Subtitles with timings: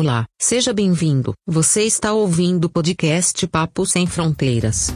[0.00, 1.34] Olá, seja bem-vindo.
[1.44, 4.92] Você está ouvindo o podcast Papo Sem Fronteiras.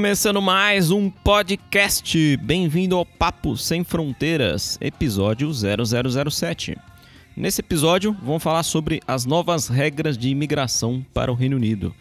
[0.00, 2.38] Começando mais um podcast.
[2.38, 6.74] Bem-vindo ao Papo Sem Fronteiras, episódio 0007.
[7.36, 11.94] Nesse episódio, vamos falar sobre as novas regras de imigração para o Reino Unido.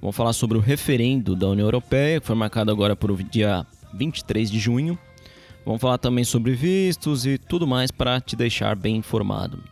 [0.00, 3.66] Vamos falar sobre o referendo da União Europeia, que foi marcado agora para o dia
[3.92, 4.98] 23 de junho.
[5.62, 9.62] Vamos falar também sobre vistos e tudo mais para te deixar bem informado.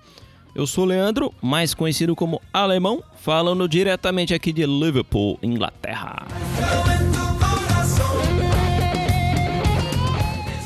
[0.55, 6.27] Eu sou Leandro, mais conhecido como Alemão, falando diretamente aqui de Liverpool, Inglaterra.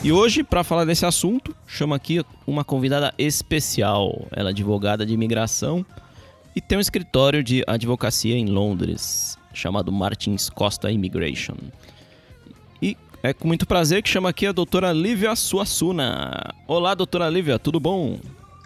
[0.04, 4.26] E hoje, para falar desse assunto, chamo aqui uma convidada especial.
[4.32, 5.82] Ela é advogada de imigração
[6.54, 11.56] e tem um escritório de advocacia em Londres, chamado Martins Costa Immigration.
[12.82, 16.52] E é com muito prazer que chamo aqui a doutora Lívia Suassuna.
[16.68, 18.18] Olá, doutora Lívia, tudo bom?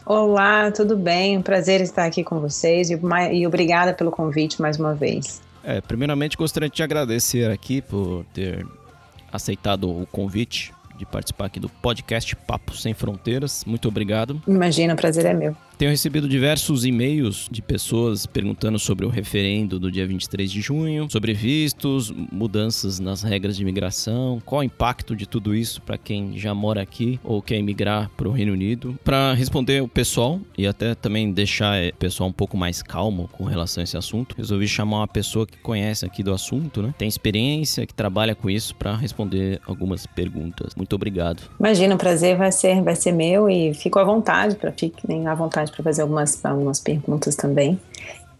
[0.04, 1.38] Olá, tudo bem?
[1.38, 2.98] Um prazer estar aqui com vocês e,
[3.32, 5.40] e obrigada pelo convite mais uma vez.
[5.62, 8.66] É, primeiramente gostaria de te agradecer aqui por ter
[9.32, 13.64] aceitado o convite de participar aqui do podcast Papo Sem Fronteiras.
[13.64, 14.42] Muito obrigado.
[14.46, 15.56] Imagina, o prazer é meu.
[15.78, 21.06] Tenho recebido diversos e-mails de pessoas perguntando sobre o referendo do dia 23 de junho,
[21.08, 26.36] sobre vistos, mudanças nas regras de imigração, qual o impacto de tudo isso para quem
[26.36, 28.98] já mora aqui ou quer emigrar para o Reino Unido.
[29.04, 33.44] Para responder o pessoal e até também deixar o pessoal um pouco mais calmo com
[33.44, 36.92] relação a esse assunto, resolvi chamar uma pessoa que conhece aqui do assunto, né?
[36.98, 40.74] Tem experiência, que trabalha com isso para responder algumas perguntas.
[40.74, 41.44] Muito obrigado.
[41.60, 45.36] Imagina, o prazer vai ser, vai ser meu e fico à vontade, para fiquem à
[45.36, 47.78] vontade para fazer algumas, algumas perguntas também.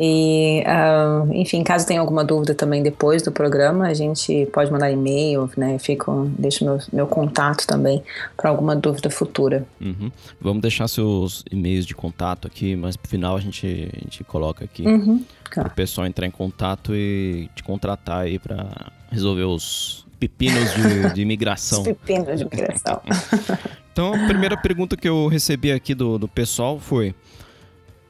[0.01, 4.92] E, uh, enfim, caso tenha alguma dúvida também depois do programa, a gente pode mandar
[4.92, 5.77] e-mail, né?
[5.80, 8.01] Fico, deixo meu, meu contato também
[8.36, 9.67] para alguma dúvida futura.
[9.80, 10.13] Uhum.
[10.41, 14.64] Vamos deixar seus e-mails de contato aqui, mas no final a gente, a gente coloca
[14.64, 15.25] aqui uhum.
[15.52, 18.69] para o pessoal entrar em contato e te contratar aí para
[19.11, 21.83] resolver os pepinos de, de imigração.
[21.83, 23.01] os pepinos de imigração.
[23.92, 27.14] então, a primeira pergunta que eu recebi aqui do, do pessoal foi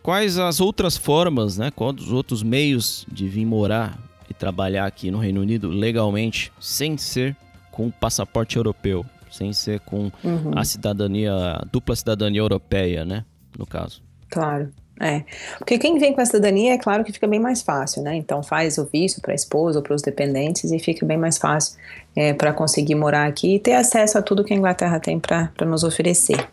[0.02, 1.70] quais as outras formas, né?
[1.70, 3.98] Quais os outros meios de vir morar
[4.28, 7.36] e trabalhar aqui no Reino Unido legalmente, sem ser
[7.70, 10.52] com passaporte europeu, sem ser com uhum.
[10.56, 13.24] a cidadania, a dupla cidadania europeia, né?
[13.56, 14.02] No caso.
[14.30, 14.70] Claro.
[15.00, 15.22] É,
[15.58, 18.16] porque quem vem com a cidadania, é claro que fica bem mais fácil, né?
[18.16, 21.38] Então faz o visto para a esposa ou para os dependentes e fica bem mais
[21.38, 21.78] fácil
[22.16, 25.50] é, para conseguir morar aqui e ter acesso a tudo que a Inglaterra tem para
[25.64, 26.44] nos oferecer.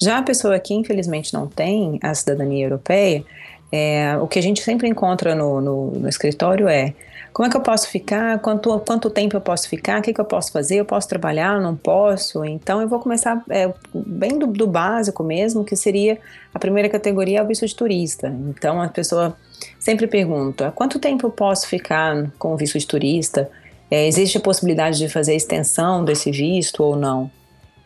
[0.00, 3.24] Já a pessoa que infelizmente não tem a cidadania europeia,
[3.72, 6.94] é, o que a gente sempre encontra no, no, no escritório é
[7.32, 8.38] como é que eu posso ficar?
[8.40, 10.00] Quanto, quanto tempo eu posso ficar?
[10.00, 10.76] O que, que eu posso fazer?
[10.76, 11.60] Eu posso trabalhar?
[11.60, 12.44] Não posso?
[12.44, 16.18] Então eu vou começar é, bem do, do, básico mesmo, que seria
[16.52, 18.34] a primeira categoria é o visto de turista.
[18.48, 19.36] Então a pessoa
[19.78, 23.50] sempre pergunta: quanto tempo eu posso ficar com o visto de turista?
[23.90, 27.30] É, existe a possibilidade de fazer extensão desse visto ou não?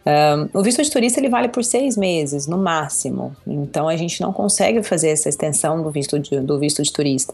[0.04, 4.20] Um, o visto de turista ele vale por seis meses no máximo, então a gente
[4.20, 7.32] não consegue fazer essa extensão do visto de, do visto de turista.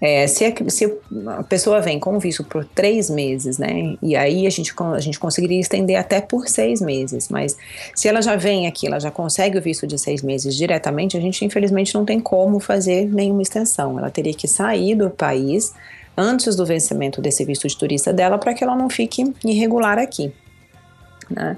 [0.00, 4.46] É, se, a, se, a, pessoa vem com visto por três meses, né, e aí
[4.46, 7.56] a gente, a gente conseguiria estender até por seis meses, mas
[7.94, 11.20] se ela já vem aqui, ela já consegue o visto de seis meses diretamente, a
[11.20, 13.98] gente infelizmente não tem como fazer nenhuma extensão.
[13.98, 15.72] Ela teria que sair do país
[16.16, 20.32] antes do vencimento desse visto de turista dela para que ela não fique irregular aqui.
[21.30, 21.56] Né?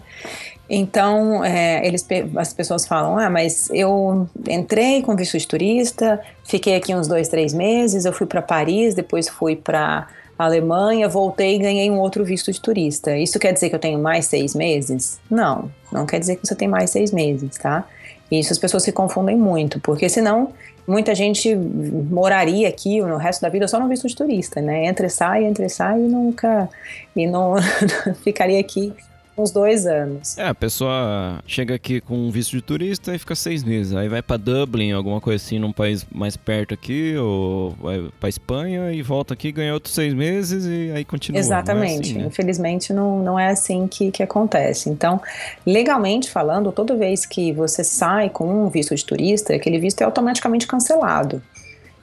[0.73, 6.77] Então, é, eles, as pessoas falam: ah, mas eu entrei com visto de turista, fiquei
[6.77, 10.07] aqui uns dois, três meses, eu fui para Paris, depois fui para
[10.39, 13.17] Alemanha, voltei e ganhei um outro visto de turista.
[13.17, 15.19] Isso quer dizer que eu tenho mais seis meses?
[15.29, 17.85] Não, não quer dizer que você tem mais seis meses, tá?
[18.31, 20.53] Isso as pessoas se confundem muito, porque senão
[20.87, 24.87] muita gente moraria aqui no resto da vida só no visto de turista, né?
[24.87, 26.69] Entra e sai, entra e sai e nunca
[27.17, 27.57] e não
[28.23, 28.95] ficaria aqui
[29.41, 30.37] uns dois anos.
[30.39, 33.95] É, a pessoa chega aqui com um visto de turista e fica seis meses.
[33.95, 38.29] Aí vai para Dublin, alguma coisa assim, num país mais perto aqui, ou vai para
[38.29, 41.39] Espanha e volta aqui, ganha outros seis meses e aí continua.
[41.39, 41.81] Exatamente.
[41.81, 42.27] Não é assim, né?
[42.27, 44.89] Infelizmente não, não é assim que, que acontece.
[44.89, 45.21] Então,
[45.67, 50.05] legalmente falando, toda vez que você sai com um visto de turista, aquele visto é
[50.05, 51.43] automaticamente cancelado.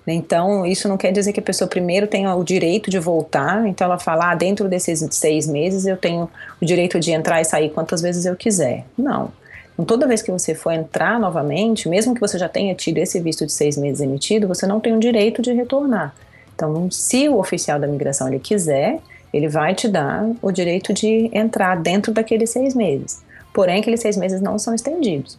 [0.10, 3.86] Então, isso não quer dizer que a pessoa primeiro tenha o direito de voltar, então
[3.86, 6.30] ela fala, ah, dentro desses seis meses eu tenho
[6.62, 8.86] o direito de entrar e sair quantas vezes eu quiser.
[8.98, 9.32] Não.
[9.74, 13.20] Então, toda vez que você for entrar novamente, mesmo que você já tenha tido esse
[13.20, 16.16] visto de seis meses emitido, você não tem o direito de retornar.
[16.56, 19.00] Então, se o oficial da migração ele quiser,
[19.32, 23.22] ele vai te dar o direito de entrar dentro daqueles seis meses.
[23.54, 25.38] Porém, aqueles seis meses não são estendidos.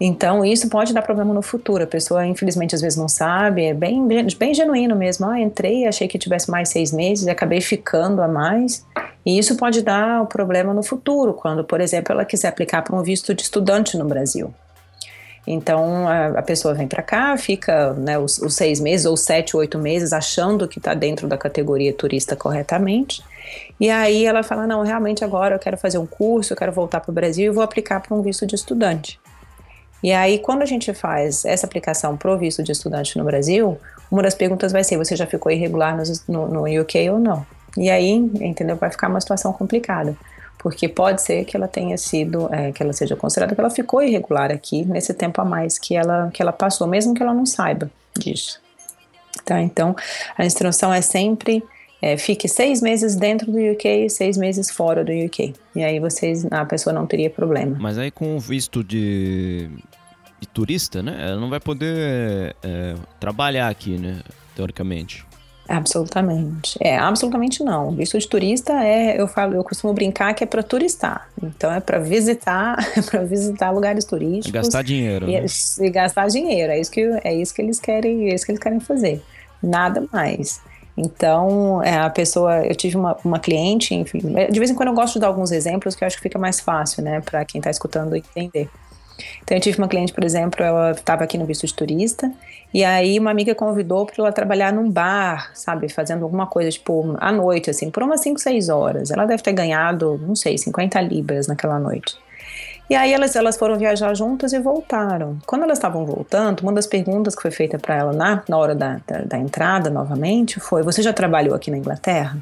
[0.00, 1.84] Então, isso pode dar problema no futuro.
[1.84, 5.26] A pessoa, infelizmente, às vezes não sabe, é bem, bem genuíno mesmo.
[5.26, 8.86] Ah, entrei, achei que tivesse mais seis meses, acabei ficando a mais.
[9.26, 12.96] E isso pode dar um problema no futuro, quando, por exemplo, ela quiser aplicar para
[12.96, 14.54] um visto de estudante no Brasil.
[15.46, 19.78] Então a, pessoa vem para cá, fica né, os, os, seis meses ou sete, oito
[19.78, 23.22] meses achando que está dentro da categoria turista corretamente.
[23.78, 27.00] E aí ela fala: não, realmente agora eu quero fazer um curso, eu quero voltar
[27.00, 29.19] para o Brasil e vou aplicar para um visto de estudante.
[30.02, 33.78] E aí, quando a gente faz essa aplicação para o visto de estudante no Brasil,
[34.10, 37.46] uma das perguntas vai ser: você já ficou irregular no, no, no UK ou não?
[37.76, 38.76] E aí, entendeu?
[38.76, 40.16] Vai ficar uma situação complicada
[40.62, 44.02] porque pode ser que ela tenha sido, é, que ela seja considerada que ela ficou
[44.02, 47.46] irregular aqui nesse tempo a mais que ela, que ela passou, mesmo que ela não
[47.46, 48.60] saiba disso.
[49.44, 49.60] Tá?
[49.62, 49.96] Então,
[50.36, 51.64] a instrução é sempre
[52.02, 55.54] é, fique seis meses dentro do UK e seis meses fora do UK.
[55.74, 57.76] E aí vocês, a pessoa não teria problema.
[57.80, 59.70] Mas aí com o visto de,
[60.40, 61.16] de turista, né?
[61.28, 64.20] Ela não vai poder é, trabalhar aqui, né?
[64.56, 65.24] Teoricamente.
[65.68, 66.76] Absolutamente.
[66.80, 67.92] É, absolutamente não.
[67.92, 71.30] Visto de turista é, eu falo, eu costumo brincar que é para turistar.
[71.40, 74.48] Então é para visitar, é para visitar lugares turísticos.
[74.48, 75.30] E gastar dinheiro.
[75.30, 75.46] E, né?
[75.80, 76.72] e, gastar dinheiro.
[76.72, 79.22] É isso que é isso que eles querem, é isso que eles querem fazer.
[79.62, 80.60] Nada mais.
[80.96, 84.18] Então, é, a pessoa, eu tive uma, uma cliente, enfim,
[84.50, 86.38] de vez em quando eu gosto de dar alguns exemplos que eu acho que fica
[86.38, 88.68] mais fácil, né, para quem está escutando entender.
[89.42, 92.30] Então, eu tive uma cliente, por exemplo, ela estava aqui no visto de turista,
[92.72, 97.16] e aí uma amiga convidou para ela trabalhar num bar, sabe, fazendo alguma coisa, tipo,
[97.18, 99.10] à noite, assim, por umas 5, 6 horas.
[99.10, 102.16] Ela deve ter ganhado, não sei, 50 libras naquela noite.
[102.90, 105.38] E aí elas, elas foram viajar juntas e voltaram.
[105.46, 108.74] Quando elas estavam voltando, uma das perguntas que foi feita para ela na, na hora
[108.74, 112.36] da, da, da entrada novamente foi: Você já trabalhou aqui na Inglaterra?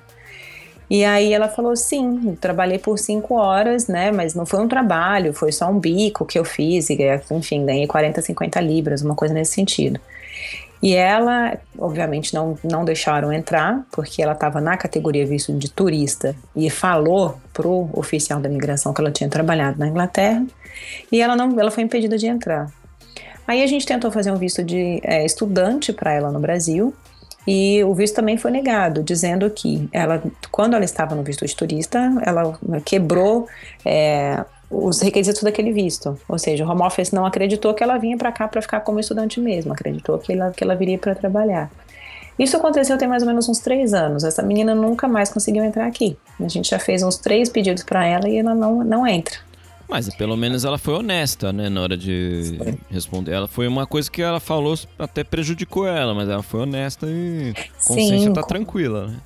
[0.90, 4.10] E aí ela falou: sim, trabalhei por cinco horas, né?
[4.10, 6.98] Mas não foi um trabalho, foi só um bico que eu fiz, e
[7.30, 10.00] enfim, ganhei 40, 50 libras, uma coisa nesse sentido.
[10.80, 16.36] E ela, obviamente, não, não deixaram entrar, porque ela estava na categoria visto de turista
[16.54, 20.46] e falou pro oficial da imigração que ela tinha trabalhado na Inglaterra,
[21.10, 22.70] e ela não, ela foi impedida de entrar.
[23.46, 26.94] Aí a gente tentou fazer um visto de é, estudante para ela no Brasil,
[27.46, 31.56] e o visto também foi negado, dizendo que ela, quando ela estava no visto de
[31.56, 33.48] turista, ela quebrou
[33.84, 36.18] é, os requisitos daquele visto.
[36.28, 39.00] Ou seja, o home office não acreditou que ela vinha para cá para ficar como
[39.00, 41.70] estudante mesmo, acreditou que ela, que ela viria para trabalhar.
[42.38, 44.22] Isso aconteceu tem mais ou menos uns três anos.
[44.22, 46.16] Essa menina nunca mais conseguiu entrar aqui.
[46.38, 49.47] A gente já fez uns três pedidos para ela e ela não, não entra.
[49.88, 52.58] Mas pelo menos ela foi honesta, né, na hora de
[52.90, 53.32] responder.
[53.32, 57.54] Ela foi uma coisa que ela falou, até prejudicou ela, mas ela foi honesta e
[57.56, 58.48] a consciência Sim, tá com...
[58.48, 59.16] tranquila, né?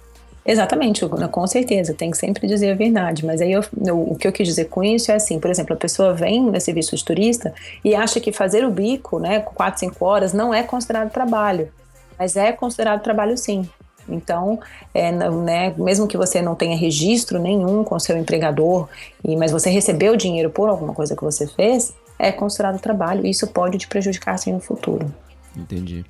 [0.44, 3.24] Exatamente, com certeza, tem que sempre dizer a verdade.
[3.24, 5.74] Mas aí eu, eu, o que eu quis dizer com isso é assim, por exemplo,
[5.74, 7.54] a pessoa vem nesse visto de turista
[7.84, 11.70] e acha que fazer o bico, né, com 4, 5 horas, não é considerado trabalho.
[12.18, 13.68] Mas é considerado trabalho sim.
[14.08, 14.58] Então,
[14.92, 18.88] é, né, mesmo que você não tenha registro nenhum com seu empregador,
[19.24, 23.30] e, mas você recebeu dinheiro por alguma coisa que você fez, é considerado trabalho e
[23.30, 25.12] isso pode te prejudicar assim no futuro.
[25.56, 26.04] Entendi.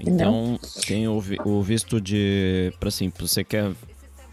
[0.00, 2.72] Então, tem o, o, visto de.
[2.78, 3.72] Para assim, você quer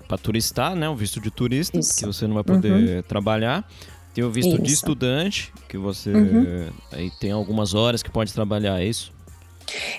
[0.08, 0.90] para turistar, né?
[0.90, 1.98] O visto de turista, isso.
[1.98, 3.02] que você não vai poder uhum.
[3.04, 3.66] trabalhar.
[4.14, 4.62] Tem o visto isso.
[4.62, 6.12] de estudante, que você.
[6.12, 6.70] Uhum.
[6.92, 9.13] Aí tem algumas horas que pode trabalhar, é isso?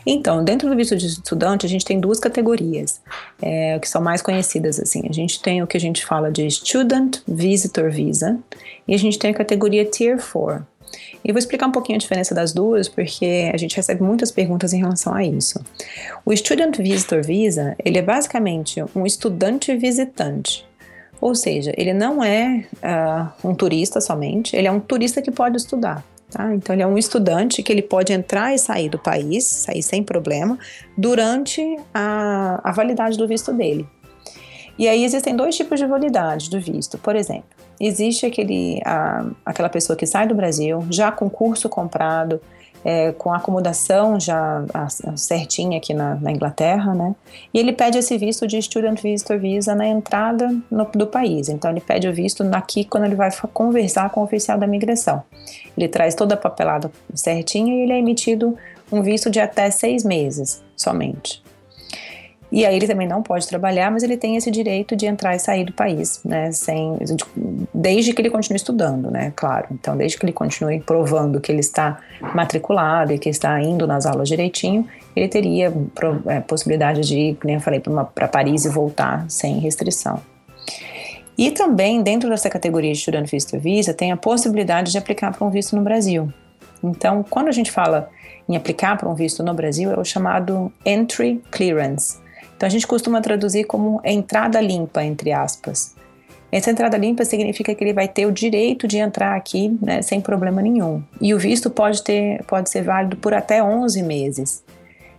[0.06, 3.00] Então, dentro do visto de estudante, a gente tem duas categorias,
[3.40, 5.02] é, que são mais conhecidas assim.
[5.09, 8.38] A gente tem o que a gente fala de Student Visitor Visa
[8.87, 10.66] e a gente tem a categoria Tier 4.
[11.25, 14.73] E vou explicar um pouquinho a diferença das duas, porque a gente recebe muitas perguntas
[14.73, 15.59] em relação a isso.
[16.25, 20.66] O Student Visitor Visa, ele é basicamente um estudante visitante.
[21.21, 25.56] Ou seja, ele não é uh, um turista somente, ele é um turista que pode
[25.56, 26.04] estudar.
[26.34, 26.52] Tá?
[26.52, 30.02] Então, ele é um estudante que ele pode entrar e sair do país, sair sem
[30.02, 30.58] problema,
[30.98, 31.62] durante
[31.94, 33.86] a, a validade do visto dele.
[34.76, 36.98] E aí existem dois tipos de validade do visto.
[36.98, 37.44] Por exemplo,
[37.80, 42.40] existe aquele, a, aquela pessoa que sai do Brasil já com curso comprado,
[42.84, 44.62] é, com acomodação já
[45.16, 47.14] certinha aqui na, na, Inglaterra, né?
[47.52, 51.48] E ele pede esse visto de Student Visitor Visa na entrada no, do país.
[51.48, 55.22] Então ele pede o visto aqui quando ele vai conversar com o oficial da migração.
[55.76, 58.56] Ele traz toda a papelada certinha e ele é emitido
[58.92, 61.43] um visto de até seis meses somente.
[62.54, 65.40] E aí ele também não pode trabalhar, mas ele tem esse direito de entrar e
[65.40, 66.52] sair do país, né?
[66.52, 66.96] Sem,
[67.75, 69.32] desde que ele continue estudando, né?
[69.34, 69.66] Claro.
[69.73, 71.99] Então, desde que ele continue provando que ele está
[72.32, 75.73] matriculado e que está indo nas aulas direitinho, ele teria
[76.28, 77.82] é, possibilidade de ir, como eu falei,
[78.14, 80.20] para Paris e voltar sem restrição.
[81.37, 85.44] E também, dentro dessa categoria de Student Visitor Visa, tem a possibilidade de aplicar para
[85.44, 86.32] um visto no Brasil.
[86.84, 88.08] Então, quando a gente fala
[88.49, 92.23] em aplicar para um visto no Brasil, é o chamado Entry Clearance.
[92.64, 95.94] Então, a gente costuma traduzir como entrada limpa, entre aspas.
[96.50, 100.18] Essa entrada limpa significa que ele vai ter o direito de entrar aqui né, sem
[100.18, 101.02] problema nenhum.
[101.21, 104.64] E o visto pode, ter, pode ser válido por até 11 meses.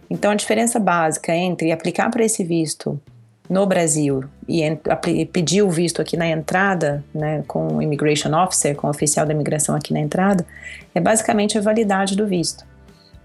[0.10, 3.00] Então, a diferença básica entre aplicar para esse visto
[3.48, 8.88] no Brasil e pedir o visto aqui na entrada, né, com o immigration officer, com
[8.88, 10.44] o oficial da imigração aqui na entrada,
[10.96, 12.66] é basicamente a validade do visto.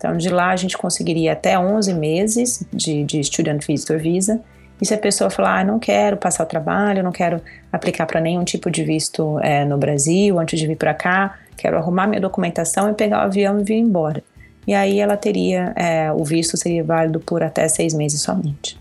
[0.01, 4.41] Então, de lá a gente conseguiria até 11 meses de, de student visitor visa.
[4.81, 7.39] E se a pessoa falar, ah, não quero passar o trabalho, não quero
[7.71, 11.77] aplicar para nenhum tipo de visto é, no Brasil antes de vir para cá, quero
[11.77, 14.25] arrumar minha documentação e pegar o avião e vir embora.
[14.67, 18.81] E aí ela teria, é, o visto seria válido por até seis meses somente,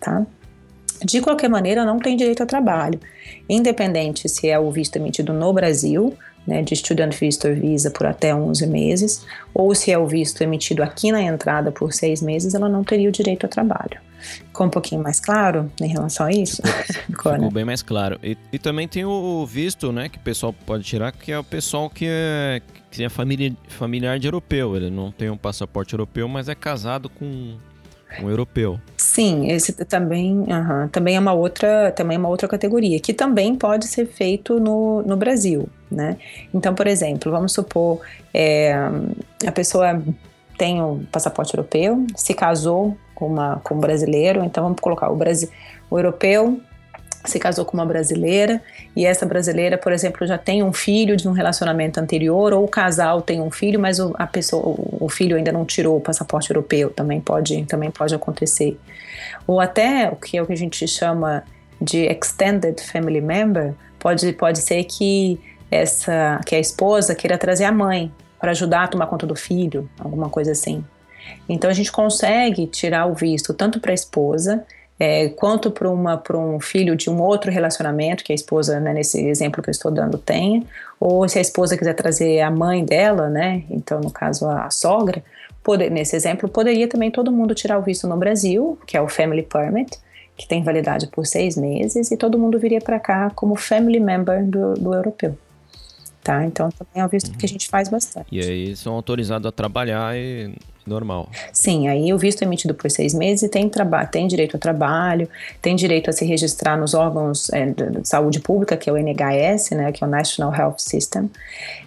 [0.00, 0.24] tá?
[1.04, 2.98] De qualquer maneira, não tem direito a trabalho,
[3.46, 6.14] independente se é o visto emitido no Brasil,
[6.46, 10.82] né, de Student Visitor Visa por até 11 meses, ou se é o visto emitido
[10.82, 13.98] aqui na entrada por seis meses, ela não teria o direito a trabalho.
[14.20, 16.62] Ficou um pouquinho mais claro em relação a isso?
[17.06, 18.18] Ficou, Ficou bem mais claro.
[18.22, 21.44] E, e, também tem o visto, né, que o pessoal pode tirar, que é o
[21.44, 24.76] pessoal que é, que é família, familiar de europeu.
[24.76, 27.56] Ele não tem um passaporte europeu, mas é casado com
[28.22, 28.78] um europeu.
[28.96, 30.44] Sim, esse também,
[30.90, 35.02] também é uma outra, também é uma outra categoria que também pode ser feito no,
[35.02, 36.16] no Brasil, né?
[36.52, 38.00] Então, por exemplo, vamos supor
[38.32, 38.74] é,
[39.46, 40.02] a pessoa
[40.58, 45.10] tem o um passaporte europeu, se casou com uma com um brasileiro, então vamos colocar
[45.10, 45.48] o Brasil,
[45.90, 46.60] o europeu
[47.24, 48.60] se casou com uma brasileira
[48.94, 52.68] e essa brasileira, por exemplo, já tem um filho de um relacionamento anterior ou o
[52.68, 54.62] casal tem um filho, mas o, a pessoa,
[55.00, 58.78] o, filho ainda não tirou o passaporte europeu, também pode, também pode acontecer.
[59.46, 61.42] Ou até o que é o que a gente chama
[61.80, 65.40] de extended family member, pode, pode ser que
[65.70, 69.88] essa que a esposa queira trazer a mãe para ajudar a tomar conta do filho,
[69.98, 70.84] alguma coisa assim.
[71.48, 74.64] Então a gente consegue tirar o visto tanto para a esposa
[74.98, 75.88] é, quanto para
[76.38, 79.90] um filho de um outro relacionamento que a esposa, né, nesse exemplo que eu estou
[79.90, 80.62] dando, tenha,
[81.00, 84.70] ou se a esposa quiser trazer a mãe dela, né, então no caso a, a
[84.70, 85.22] sogra,
[85.62, 89.08] poder, nesse exemplo, poderia também todo mundo tirar o visto no Brasil, que é o
[89.08, 89.98] Family Permit,
[90.36, 94.44] que tem validade por seis meses, e todo mundo viria para cá como family member
[94.44, 95.36] do, do europeu.
[96.24, 96.42] Tá?
[96.42, 97.36] Então também é um visto uhum.
[97.36, 98.26] que a gente faz bastante.
[98.32, 100.54] E aí são autorizados a trabalhar e
[100.86, 101.28] normal.
[101.52, 103.70] Sim, aí o visto é emitido por seis meses e tem,
[104.10, 105.28] tem direito ao trabalho,
[105.60, 109.70] tem direito a se registrar nos órgãos é, de saúde pública, que é o NHS,
[109.70, 111.30] né, que é o National Health System.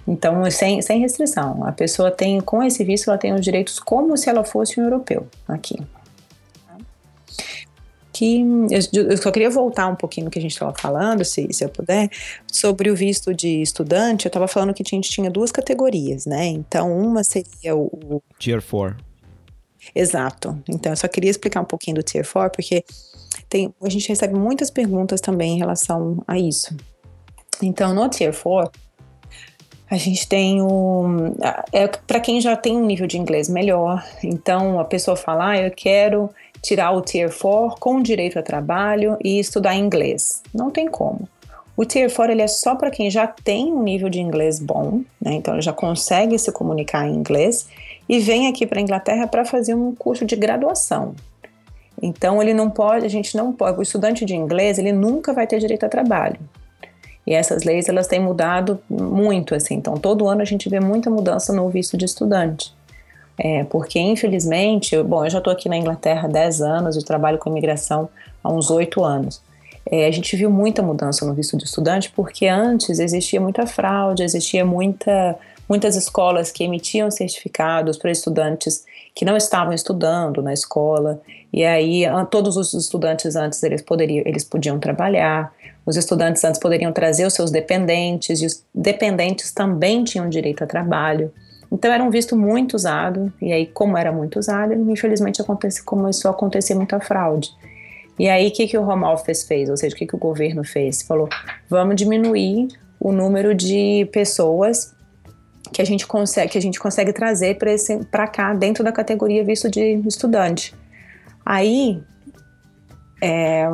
[0.08, 1.66] Então, sem, sem restrição.
[1.66, 4.84] A pessoa tem, com esse visto, ela tem os direitos como se ela fosse um
[4.84, 5.78] europeu aqui.
[8.18, 8.44] Que,
[8.94, 11.70] eu só queria voltar um pouquinho no que a gente estava falando, se, se eu
[11.70, 12.10] puder,
[12.52, 14.26] sobre o visto de estudante.
[14.26, 16.48] Eu estava falando que a gente tinha duas categorias, né?
[16.48, 18.22] Então, uma seria o.
[18.40, 18.98] Tier 4.
[19.94, 20.58] Exato.
[20.68, 22.84] Então, eu só queria explicar um pouquinho do Tier 4, porque
[23.48, 26.76] tem, a gente recebe muitas perguntas também em relação a isso.
[27.62, 28.72] Então, no Tier 4,
[29.90, 31.34] a gente tem o.
[31.72, 35.58] É, para quem já tem um nível de inglês melhor, então a pessoa fala, ah,
[35.62, 36.30] eu quero
[36.68, 40.44] tirar o Tier 4 com direito a trabalho e estudar inglês.
[40.54, 41.28] Não tem como.
[41.78, 45.02] O Tier 4 ele é só para quem já tem um nível de inglês bom,
[45.22, 45.34] né?
[45.36, 47.70] então ele já consegue se comunicar em inglês
[48.10, 51.16] e vem aqui para a Inglaterra para fazer um curso de graduação.
[52.02, 55.48] Então ele não pode, a gente não pode, o estudante de inglês ele nunca vai
[55.48, 56.38] ter direito a trabalho.
[57.26, 59.76] E essas leis elas têm mudado muito, assim.
[59.76, 62.76] Então todo ano a gente vê muita mudança no visto de estudante.
[63.40, 67.06] É, porque, infelizmente, eu, bom, eu já estou aqui na Inglaterra há 10 anos e
[67.06, 68.10] trabalho com imigração
[68.44, 69.42] há uns 8 anos.
[69.90, 74.24] É, a gente viu muita mudança no visto de estudante porque antes existia muita fraude,
[74.24, 75.38] existia muita,
[75.70, 78.84] muitas escolas que emitiam certificados para estudantes
[79.16, 81.22] que não estavam estudando na escola
[81.54, 85.54] e aí todos os estudantes antes eles poderiam eles podiam trabalhar
[85.86, 90.68] os estudantes antes poderiam trazer os seus dependentes e os dependentes também tinham direito a
[90.68, 91.32] trabalho
[91.72, 96.30] então era um visto muito usado, e aí, como era muito usado, infelizmente acontece, começou
[96.30, 97.52] a acontecer muita fraude.
[98.18, 99.70] E aí, o que, que o Home Office fez?
[99.70, 101.02] Ou seja, o que, que o governo fez?
[101.02, 101.30] Falou:
[101.70, 102.70] vamos diminuir
[103.00, 104.96] o número de pessoas
[105.72, 107.58] que a gente consegue, que a gente consegue trazer
[108.10, 110.74] para cá, dentro da categoria visto de estudante.
[111.46, 112.02] Aí,
[113.22, 113.70] é,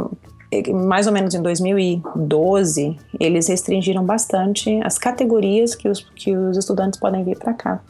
[0.71, 6.99] mais ou menos em 2012, eles restringiram bastante as categorias que os, que os estudantes
[6.99, 7.81] podem vir para cá.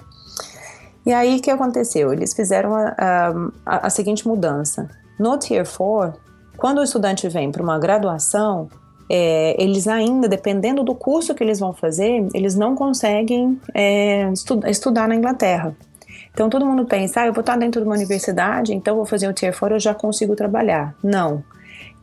[1.06, 2.14] E aí, o que aconteceu?
[2.14, 2.94] Eles fizeram a,
[3.66, 4.90] a, a seguinte mudança.
[5.20, 6.20] No Tier 4,
[6.58, 8.70] quando o estudante vem para uma graduação,
[9.10, 14.60] é, eles ainda, dependendo do curso que eles vão fazer, eles não conseguem é, estu
[14.66, 15.76] estudar na Inglaterra.
[16.34, 19.28] Então todo mundo pensa, ah, eu vou estar dentro de uma universidade, então vou fazer
[19.28, 20.96] o Tier 4, eu já consigo trabalhar.
[21.04, 21.44] Não.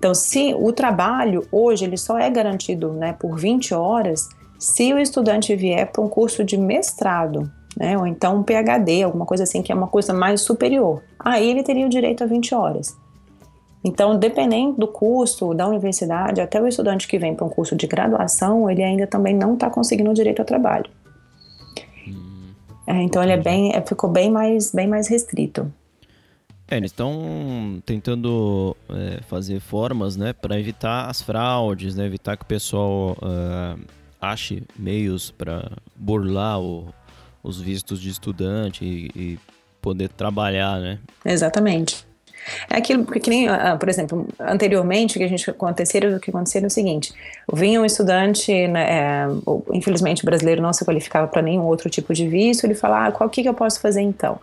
[0.00, 4.98] Então, se o trabalho hoje ele só é garantido né, por 20 horas, se o
[4.98, 9.60] estudante vier para um curso de mestrado, né, ou então um PhD, alguma coisa assim,
[9.60, 12.96] que é uma coisa mais superior, aí ele teria o direito a 20 horas.
[13.84, 17.86] Então, dependendo do curso da universidade, até o estudante que vem para um curso de
[17.86, 20.90] graduação, ele ainda também não está conseguindo o direito ao trabalho.
[22.08, 22.52] Hum,
[22.86, 25.70] é, então, ele é bem, é, ficou bem mais, bem mais restrito.
[26.70, 32.44] É, eles estão tentando é, fazer formas, né, para evitar as fraudes, né, evitar que
[32.44, 33.78] o pessoal uh,
[34.20, 36.94] ache meios para burlar o,
[37.42, 39.38] os vistos de estudante e, e,
[39.82, 40.98] poder trabalhar, né?
[41.24, 42.06] Exatamente.
[42.68, 46.00] É aquilo que nem, uh, por exemplo, anteriormente o que a gente o que acontecia
[46.60, 47.14] era o seguinte:
[47.50, 49.26] vinha um estudante, né, é,
[49.72, 53.12] infelizmente o brasileiro não se qualificava para nenhum outro tipo de visto, ele fala, ah,
[53.12, 54.38] qual que, que eu posso fazer então?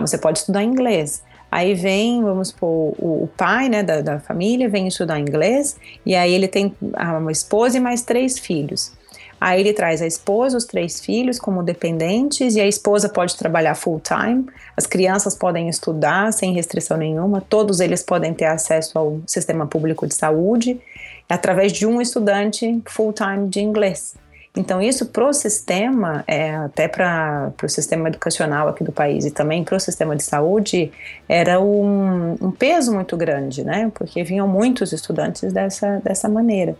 [0.00, 1.22] Você pode estudar inglês.
[1.50, 6.14] Aí vem, vamos supor, o, o pai né, da, da, família vem estudar inglês e
[6.14, 8.92] aí ele tem uma esposa e mais três filhos.
[9.40, 13.74] Aí ele traz a esposa, os três filhos como dependentes e a esposa pode trabalhar
[13.74, 14.46] full time.
[14.76, 17.42] As crianças podem estudar sem restrição nenhuma.
[17.42, 20.80] Todos eles podem ter acesso ao sistema público de saúde
[21.28, 24.14] através de um estudante full time de inglês.
[24.56, 29.30] Então, isso para o sistema, é, até para o sistema educacional aqui do país e
[29.30, 30.90] também para o sistema de saúde,
[31.28, 33.92] era um, um, peso muito grande, né?
[33.94, 36.74] Porque vinham muitos estudantes dessa, dessa maneira.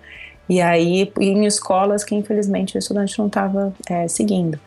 [0.49, 4.59] E aí, em escolas que infelizmente o estudante não estava é, seguindo.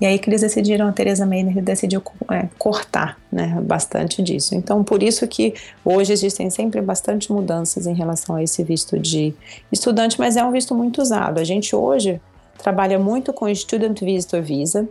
[0.00, 4.54] E aí que eles decidiram, a Teresa Maynard decidiu é, cortar né, bastante disso.
[4.54, 5.54] Então, por isso que
[5.84, 9.34] hoje existem sempre bastante mudanças em relação a esse visto de
[9.72, 11.38] estudante, mas é um visto muito usado.
[11.38, 12.20] A gente hoje
[12.58, 14.88] trabalha muito com Student Visitor Visa,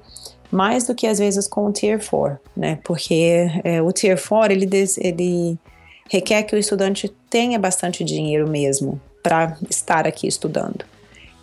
[0.49, 2.79] mais do que às vezes com o Tier 4, né?
[2.83, 5.59] Porque é, o Tier 4 ele, ele
[6.09, 10.85] requer que o estudante tenha bastante dinheiro mesmo para estar aqui estudando.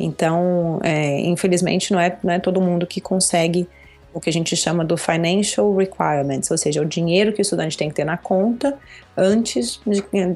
[0.01, 3.69] Então, é, infelizmente, não é, não é todo mundo que consegue
[4.13, 7.77] o que a gente chama do financial requirements, ou seja, o dinheiro que o estudante
[7.77, 8.79] tem que ter na conta
[9.17, 9.81] antes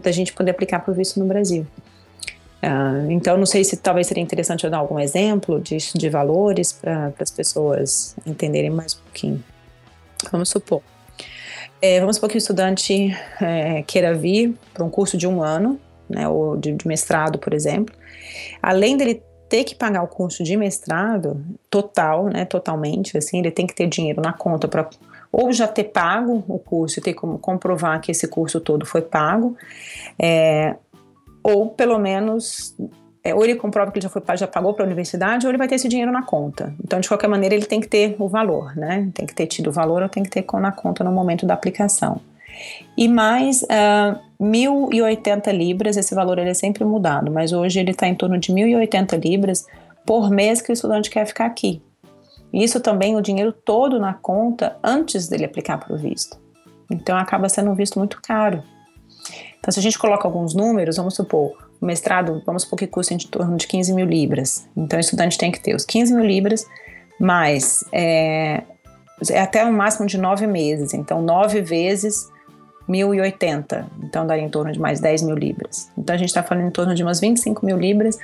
[0.03, 1.65] da gente poder aplicar para o visto no Brasil.
[2.63, 6.73] Uh, então, não sei se talvez seria interessante eu dar algum exemplo de, de valores
[6.73, 9.45] para as pessoas entenderem mais um pouquinho.
[10.33, 10.83] Vamos supor.
[11.81, 15.79] É, vamos supor que o estudante é, queira vir para um curso de um ano,
[16.09, 17.95] né, ou de, de mestrado, por exemplo.
[18.61, 23.67] Além dele ter que pagar o curso de mestrado total, né, totalmente, assim, ele tem
[23.67, 24.89] que ter dinheiro na conta para
[25.31, 29.03] ou já ter pago o curso e ter como comprovar que esse curso todo foi
[29.03, 29.57] pago,
[30.19, 30.75] é,
[31.43, 32.75] ou pelo menos
[33.23, 35.59] é, ou ele comprova que ele já, foi, já pagou para a universidade, ou ele
[35.59, 36.75] vai ter esse dinheiro na conta.
[36.83, 39.11] Então, de qualquer maneira, ele tem que ter o valor, né?
[39.13, 41.55] Tem que ter tido o valor ou tem que ter na conta no momento da
[41.55, 42.21] aplicação.
[42.97, 48.09] E mais uh, 1.080 libras, esse valor ele é sempre mudado, mas hoje ele está
[48.09, 49.67] em torno de 1.080 libras
[50.07, 51.83] por mês que o estudante quer ficar aqui.
[52.53, 56.39] Isso também o dinheiro todo na conta antes dele aplicar para o visto.
[56.91, 58.63] Então acaba sendo um visto muito caro.
[59.59, 63.15] Então, se a gente coloca alguns números, vamos supor, o mestrado, vamos supor que custa
[63.15, 64.69] em torno de 15 mil libras.
[64.77, 66.67] Então, o estudante tem que ter os 15 mil libras,
[67.21, 68.63] mais é,
[69.31, 70.95] é até um máximo de nove meses.
[70.95, 72.29] Então, nove vezes
[72.89, 73.87] 1.080.
[74.05, 75.91] Então, daria em torno de mais 10 mil libras.
[75.97, 78.19] Então, a gente está falando em torno de umas 25 mil libras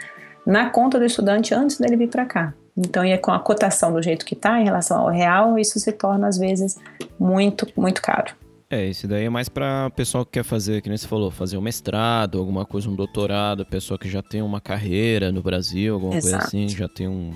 [0.47, 2.55] na conta do estudante antes dele vir para cá.
[2.77, 5.93] Então, e com a cotação do jeito que está em relação ao real, isso se
[5.93, 6.77] torna às vezes
[7.19, 8.35] muito, muito caro.
[8.75, 11.57] É, esse daí é mais para pessoal que quer fazer, que nem você falou, fazer
[11.57, 16.17] um mestrado, alguma coisa, um doutorado, pessoa que já tem uma carreira no Brasil, alguma
[16.17, 16.33] Exato.
[16.33, 17.33] coisa assim, já tem um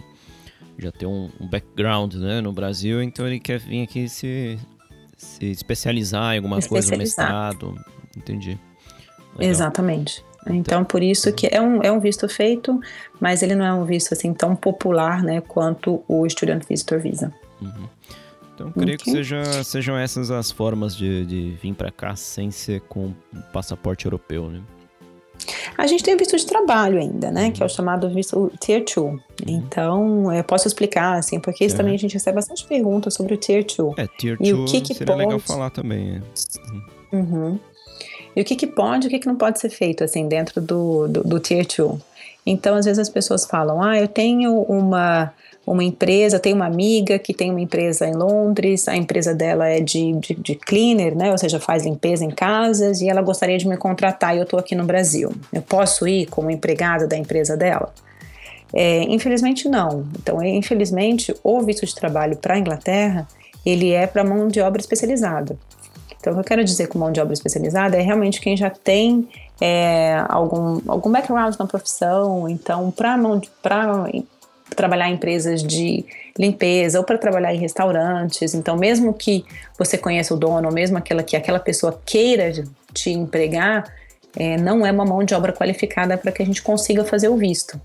[0.79, 4.57] já tem um, um, background, né, no Brasil, então ele quer vir aqui se,
[5.17, 7.75] se especializar em alguma coisa, no mestrado,
[8.17, 8.59] entendi.
[9.37, 9.51] Legal.
[9.51, 10.25] Exatamente.
[10.47, 12.81] Então, por isso que é um, é um visto feito,
[13.21, 17.35] mas ele não é um visto assim tão popular, né, quanto o Student Visitor Visa.
[17.61, 17.89] Uhum.
[18.59, 18.99] Então, creio okay.
[18.99, 23.13] que seja, sejam essas as formas de, de vir para cá sem ser com
[23.53, 24.61] passaporte europeu, né?
[25.77, 27.45] A gente tem o visto de trabalho ainda, né?
[27.45, 27.53] Uhum.
[27.53, 28.97] Que é o chamado visto Tier 2.
[28.97, 29.21] Uhum.
[29.47, 31.79] Então, eu posso explicar, assim, porque isso é.
[31.79, 33.97] também a gente recebe bastante perguntas sobre o Tier 2.
[33.97, 35.25] É, Tier 2 e o que que seria pode...
[35.25, 36.21] legal falar também.
[37.13, 37.17] É.
[37.17, 37.61] Uhum.
[38.35, 40.61] E o que, que pode e o que, que não pode ser feito, assim, dentro
[40.61, 42.01] do, do, do Tier 2.
[42.45, 45.33] Então, às vezes as pessoas falam, ah, eu tenho uma
[45.73, 49.81] uma empresa, tem uma amiga que tem uma empresa em Londres, a empresa dela é
[49.81, 51.31] de, de, de, cleaner, né?
[51.31, 54.59] Ou seja, faz limpeza em casas e ela gostaria de me contratar e eu estou
[54.59, 55.31] aqui no Brasil.
[55.53, 57.93] Eu posso ir como empregada da empresa dela?
[58.73, 60.07] É, infelizmente não.
[60.19, 63.27] Então, infelizmente, o visto de trabalho para a Inglaterra
[63.65, 65.59] ele é para mão de obra especializada.
[66.19, 68.71] Então, o que eu quero dizer com mão de obra especializada é realmente quem já
[68.71, 69.29] tem
[69.61, 72.49] é, algum, algum background na profissão.
[72.49, 73.17] Então, para
[74.75, 76.05] trabalhar em empresas de
[76.39, 78.55] limpeza ou para trabalhar em restaurantes.
[78.55, 79.45] Então, mesmo que
[79.79, 82.53] você conheça o dono, ou mesmo aquela que aquela pessoa queira
[82.93, 83.85] te empregar,
[84.37, 87.37] é, não é uma mão de obra qualificada para que a gente consiga fazer o
[87.37, 87.81] visto.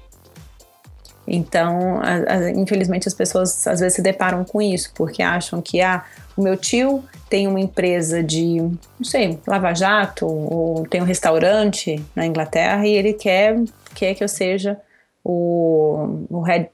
[1.25, 5.81] Então, a, a, infelizmente, as pessoas às vezes se deparam com isso, porque acham que
[5.81, 6.03] ah,
[6.35, 12.25] o meu tio tem uma empresa de, não sei, lava-jato, ou tem um restaurante na
[12.25, 13.57] Inglaterra e ele quer,
[13.95, 14.77] quer que eu seja
[15.23, 16.69] o, o head,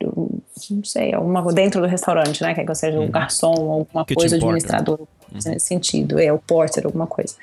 [0.71, 2.53] não sei, alguma dentro do restaurante, né?
[2.53, 3.05] Quer que eu seja uhum.
[3.05, 5.07] um garçom, alguma Kitchen coisa, administrador, uhum.
[5.33, 7.35] nesse sentido, é o porter, alguma coisa.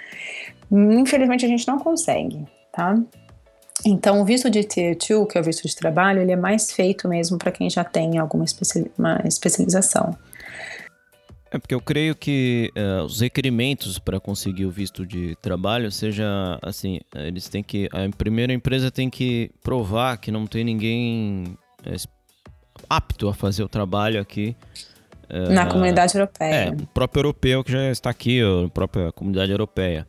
[0.71, 2.99] Infelizmente a gente não consegue, tá?
[3.85, 6.73] Então, o visto de Tier 2, que é o visto de trabalho, ele é mais
[6.73, 10.16] feito mesmo para quem já tem alguma especialização.
[11.57, 16.59] É porque eu creio que uh, os requerimentos para conseguir o visto de trabalho seja
[16.61, 21.97] assim, eles têm que a primeira empresa tem que provar que não tem ninguém é,
[22.90, 24.55] apto a fazer o trabalho aqui
[25.31, 26.55] uh, na comunidade europeia.
[26.55, 30.07] É, o próprio europeu que já está aqui, a própria comunidade europeia.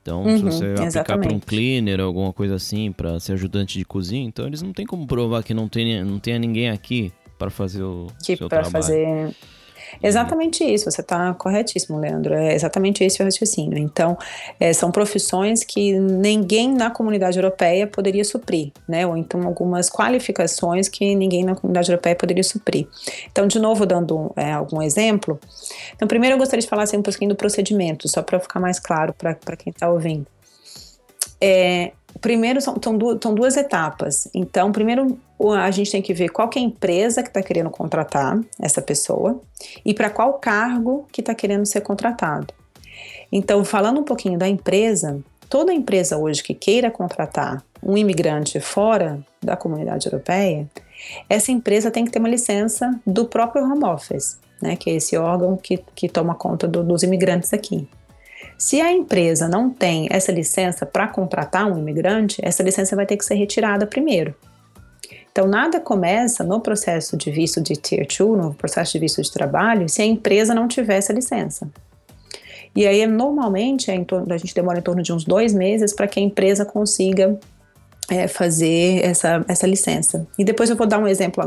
[0.00, 3.76] Então, uhum, se você aplicar para um cleaner ou alguma coisa assim, para ser ajudante
[3.76, 7.12] de cozinha, então eles não tem como provar que não tem não tenha ninguém aqui
[7.36, 8.70] para fazer o que seu trabalho.
[8.70, 9.34] fazer
[10.02, 12.34] Exatamente isso, você está corretíssimo, Leandro.
[12.34, 13.78] É exatamente esse o raciocínio.
[13.78, 14.16] Então,
[14.58, 19.06] é, são profissões que ninguém na comunidade europeia poderia suprir, né?
[19.06, 22.86] Ou então algumas qualificações que ninguém na comunidade europeia poderia suprir.
[23.30, 25.38] Então, de novo, dando é, algum exemplo.
[25.94, 28.78] Então, primeiro eu gostaria de falar assim, um pouquinho do procedimento, só para ficar mais
[28.78, 30.26] claro para quem está ouvindo.
[31.40, 34.28] É, primeiro são, são, duas, são duas etapas.
[34.34, 35.18] Então, primeiro
[35.58, 38.80] a gente tem que ver qual que é a empresa que está querendo contratar essa
[38.80, 39.40] pessoa
[39.84, 42.54] e para qual cargo que está querendo ser contratado.
[43.30, 49.20] Então, falando um pouquinho da empresa, toda empresa hoje que queira contratar um imigrante fora
[49.42, 50.66] da comunidade europeia,
[51.28, 55.16] essa empresa tem que ter uma licença do próprio Home Office, né, que é esse
[55.16, 57.86] órgão que, que toma conta do, dos imigrantes aqui.
[58.58, 63.16] Se a empresa não tem essa licença para contratar um imigrante, essa licença vai ter
[63.16, 64.34] que ser retirada primeiro.
[65.30, 69.30] Então, nada começa no processo de visto de Tier 2, no processo de visto de
[69.30, 71.68] trabalho, se a empresa não tiver essa licença.
[72.74, 76.06] E aí, normalmente, é torno, a gente demora em torno de uns dois meses para
[76.06, 77.38] que a empresa consiga
[78.08, 80.26] é, fazer essa, essa licença.
[80.38, 81.44] E depois eu vou dar um exemplo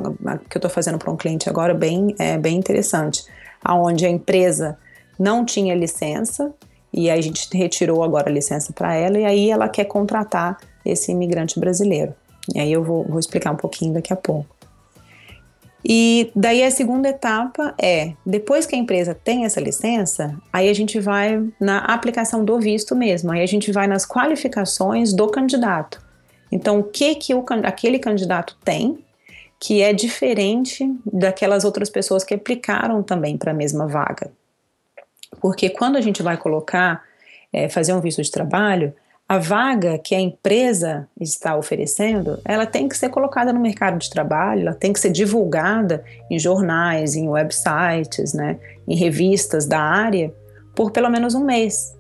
[0.48, 3.24] que eu estou fazendo para um cliente agora, bem, é, bem interessante,
[3.64, 4.78] aonde a empresa
[5.18, 6.54] não tinha licença
[6.94, 11.12] e a gente retirou agora a licença para ela e aí ela quer contratar esse
[11.12, 12.14] imigrante brasileiro.
[12.54, 14.60] E aí eu vou, vou explicar um pouquinho daqui a pouco.
[15.84, 20.74] E daí a segunda etapa é, depois que a empresa tem essa licença, aí a
[20.74, 26.02] gente vai na aplicação do visto mesmo, aí a gente vai nas qualificações do candidato.
[26.52, 28.98] Então, o que que o, aquele candidato tem
[29.60, 34.32] que é diferente daquelas outras pessoas que aplicaram também para a mesma vaga.
[35.42, 37.04] Porque quando a gente vai colocar,
[37.52, 38.94] é, fazer um visto de trabalho,
[39.28, 44.10] a vaga que a empresa está oferecendo, ela tem que ser colocada no mercado de
[44.10, 50.34] trabalho, ela tem que ser divulgada em jornais, em websites, né, em revistas da área,
[50.76, 51.96] por pelo menos um mês.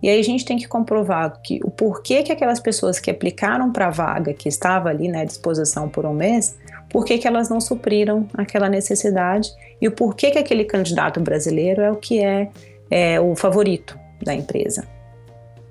[0.00, 3.72] E aí a gente tem que comprovar que o porquê que aquelas pessoas que aplicaram
[3.72, 6.56] para a vaga que estava ali né, à disposição por um mês,
[6.88, 9.50] por que, que elas não supriram aquela necessidade
[9.84, 12.48] e o porquê que aquele candidato brasileiro é o que é,
[12.90, 14.88] é o favorito da empresa.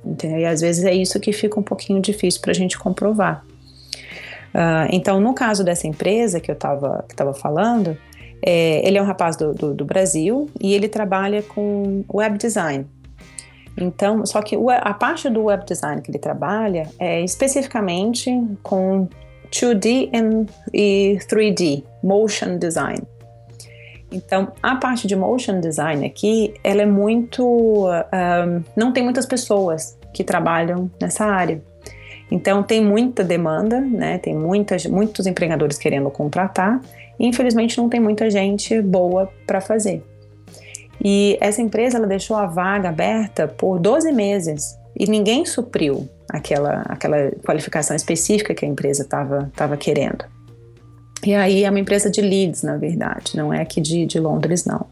[0.06, 0.38] Entendeu?
[0.38, 3.43] E às vezes é isso que fica um pouquinho difícil para a gente comprovar.
[4.54, 7.97] Uh, então, no caso dessa empresa que eu estava falando,
[8.45, 12.86] é, ele é um rapaz do, do, do, Brasil e ele trabalha com web design.
[13.76, 18.30] Então, só que a parte do web design que ele trabalha é especificamente
[18.62, 19.08] com
[19.49, 23.02] 2D e 3D, motion design.
[24.13, 27.43] Então, a parte de motion design aqui, ela é muito.
[27.88, 31.62] Um, não tem muitas pessoas que trabalham nessa área.
[32.32, 34.17] Então, tem muita demanda, né?
[34.19, 36.80] Tem muitas, muitos empregadores querendo contratar,
[37.19, 40.04] e infelizmente não tem muita gente boa para fazer.
[41.04, 46.84] E essa empresa ela deixou a vaga aberta por 12 meses e ninguém supriu aquela,
[46.88, 50.32] aquela qualificação específica que a empresa estava querendo.
[51.25, 54.65] E aí é uma empresa de Leeds, na verdade, não é aqui de, de Londres,
[54.65, 54.86] não.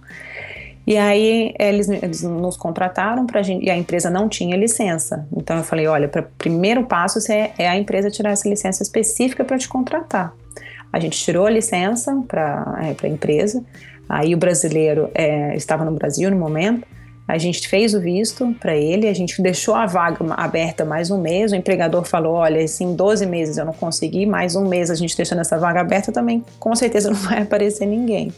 [0.86, 5.28] E aí eles, eles nos contrataram para gente, e a empresa não tinha licença.
[5.36, 9.44] Então eu falei, olha, o primeiro passo é, é a empresa tirar essa licença específica
[9.44, 10.34] para te contratar.
[10.91, 13.63] A gente tirou a licença para é, a empresa.
[14.10, 16.86] Aí o brasileiro é, estava no Brasil no momento.
[17.28, 21.22] A gente fez o visto para ele, a gente deixou a vaga aberta mais um
[21.22, 21.52] mês.
[21.52, 24.96] O empregador falou: olha, se em 12 meses eu não conseguir, mais um mês a
[24.96, 28.34] gente deixando essa vaga aberta também, com certeza não vai aparecer ninguém.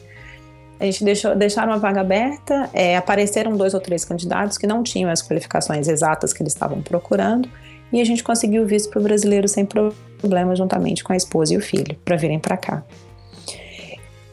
[0.80, 4.84] A gente deixou, deixaram a vaga aberta, é, apareceram dois ou três candidatos que não
[4.84, 7.50] tinham as qualificações exatas que eles estavam procurando,
[7.92, 11.54] e a gente conseguiu o visto para o brasileiro sem problema, juntamente com a esposa
[11.54, 12.84] e o filho, para virem para cá.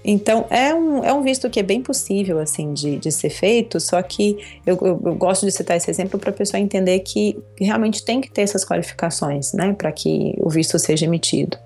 [0.05, 3.79] Então, é um, é um visto que é bem possível, assim, de, de ser feito,
[3.79, 7.39] só que eu, eu, eu gosto de citar esse exemplo para a pessoa entender que
[7.59, 11.59] realmente tem que ter essas qualificações, né, para que o visto seja emitido.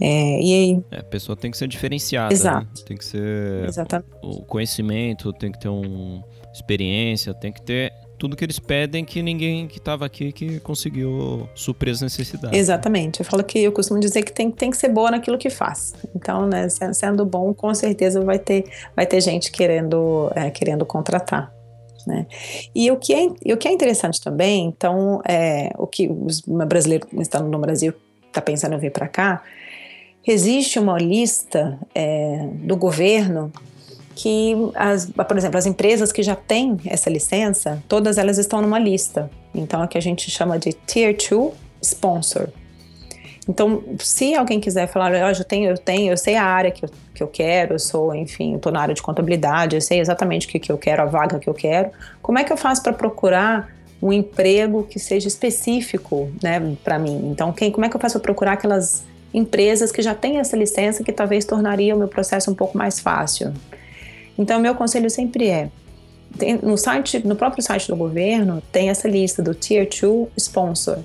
[0.00, 0.84] É, e aí...
[0.90, 2.28] É, a pessoa tem que ser diferenciada.
[2.28, 2.34] Né?
[2.34, 2.66] Exato.
[2.66, 2.84] Né?
[2.86, 3.64] Tem que ser...
[3.66, 4.10] Exatamente.
[4.22, 6.22] O conhecimento, tem que ter uma
[6.52, 7.92] experiência, tem que ter
[8.24, 12.58] tudo que eles pedem que ninguém que estava aqui que conseguiu suprir as necessidades.
[12.58, 13.20] Exatamente.
[13.20, 15.94] Eu falo que eu costumo dizer que tem, tem que ser boa naquilo que faz.
[16.16, 18.64] Então, né, sendo bom, com certeza vai ter,
[18.96, 21.52] vai ter gente querendo, é, querendo contratar.
[22.06, 22.26] Né?
[22.74, 27.06] E o que, é, o que é interessante também, então, é, o que os brasileiros
[27.20, 27.92] estão no Brasil
[28.26, 29.42] está pensando em vir para cá,
[30.26, 33.52] existe uma lista é, do governo
[34.14, 38.78] que, as, por exemplo, as empresas que já têm essa licença, todas elas estão numa
[38.78, 39.30] lista.
[39.54, 42.48] Então, é que a gente chama de Tier 2 Sponsor.
[43.48, 46.84] Então, se alguém quiser falar, oh, eu tenho, eu tenho, eu sei a área que
[46.84, 50.46] eu, que eu quero, eu sou, enfim, estou na área de contabilidade, eu sei exatamente
[50.46, 51.90] o que, que eu quero, a vaga que eu quero,
[52.22, 57.28] como é que eu faço para procurar um emprego que seja específico, né, para mim?
[57.30, 60.56] Então, quem, como é que eu faço para procurar aquelas empresas que já têm essa
[60.56, 63.52] licença que talvez tornaria o meu processo um pouco mais fácil?
[64.38, 65.70] Então, meu conselho sempre é:
[66.38, 70.98] tem, no site, no próprio site do governo, tem essa lista do Tier 2 Sponsor.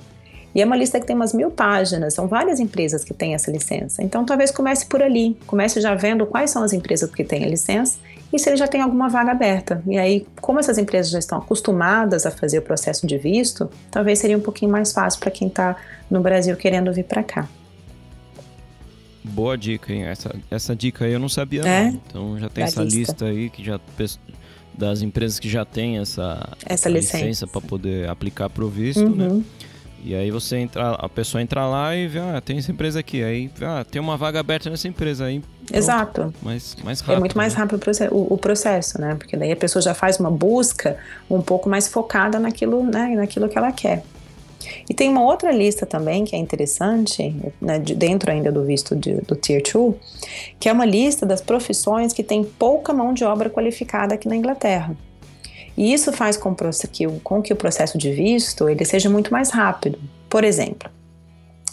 [0.53, 3.51] E é uma lista que tem umas mil páginas, são várias empresas que têm essa
[3.51, 4.03] licença.
[4.03, 7.47] Então, talvez comece por ali, comece já vendo quais são as empresas que têm a
[7.47, 7.99] licença
[8.33, 9.81] e se ele já tem alguma vaga aberta.
[9.85, 14.19] E aí, como essas empresas já estão acostumadas a fazer o processo de visto, talvez
[14.19, 15.75] seria um pouquinho mais fácil para quem está
[16.09, 17.47] no Brasil querendo vir para cá.
[19.23, 20.03] Boa dica, hein?
[20.03, 21.86] Essa, essa dica aí eu não sabia, é?
[21.86, 22.01] não.
[22.08, 22.99] Então já tem essa lista.
[22.99, 23.25] lista.
[23.25, 23.79] aí que já
[24.73, 29.27] das empresas que já tem essa, essa licença, para poder aplicar para o visto, né?
[29.27, 29.38] uhum.
[29.39, 29.43] né?
[30.01, 33.21] E aí você entra, a pessoa entra lá e vê, ah, tem essa empresa aqui,
[33.21, 35.41] aí ah, tem uma vaga aberta nessa empresa aí.
[35.41, 35.77] Pronto.
[35.77, 36.34] Exato.
[36.41, 37.17] Mais, mais rápido.
[37.17, 37.60] É muito mais né?
[37.60, 39.15] rápido o, o, processo, né?
[39.15, 40.97] Porque daí a pessoa já faz uma busca
[41.29, 44.03] um pouco mais focada naquilo, né, naquilo que ela quer.
[44.89, 48.95] E tem uma outra lista também que é interessante, né, de, dentro ainda do visto
[48.95, 49.95] de, do Tier 2,
[50.60, 54.36] que é uma lista das profissões que tem pouca mão de obra qualificada aqui na
[54.36, 54.95] Inglaterra.
[55.78, 56.54] E isso faz com
[56.91, 59.98] que, com que o processo de visto ele seja muito mais rápido.
[60.30, 60.89] Por exemplo,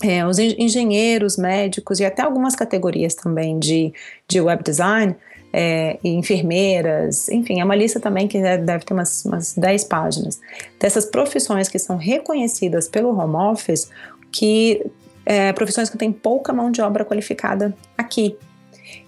[0.02, 3.92] é, os engenheiros, médicos e até algumas categorias também de,
[4.28, 5.16] de web design
[5.58, 10.38] é, enfermeiras, enfim, é uma lista também que deve ter umas, umas 10 páginas,
[10.78, 13.88] dessas profissões que são reconhecidas pelo home office,
[14.30, 14.84] que
[15.24, 18.36] é, profissões que têm pouca mão de obra qualificada aqui.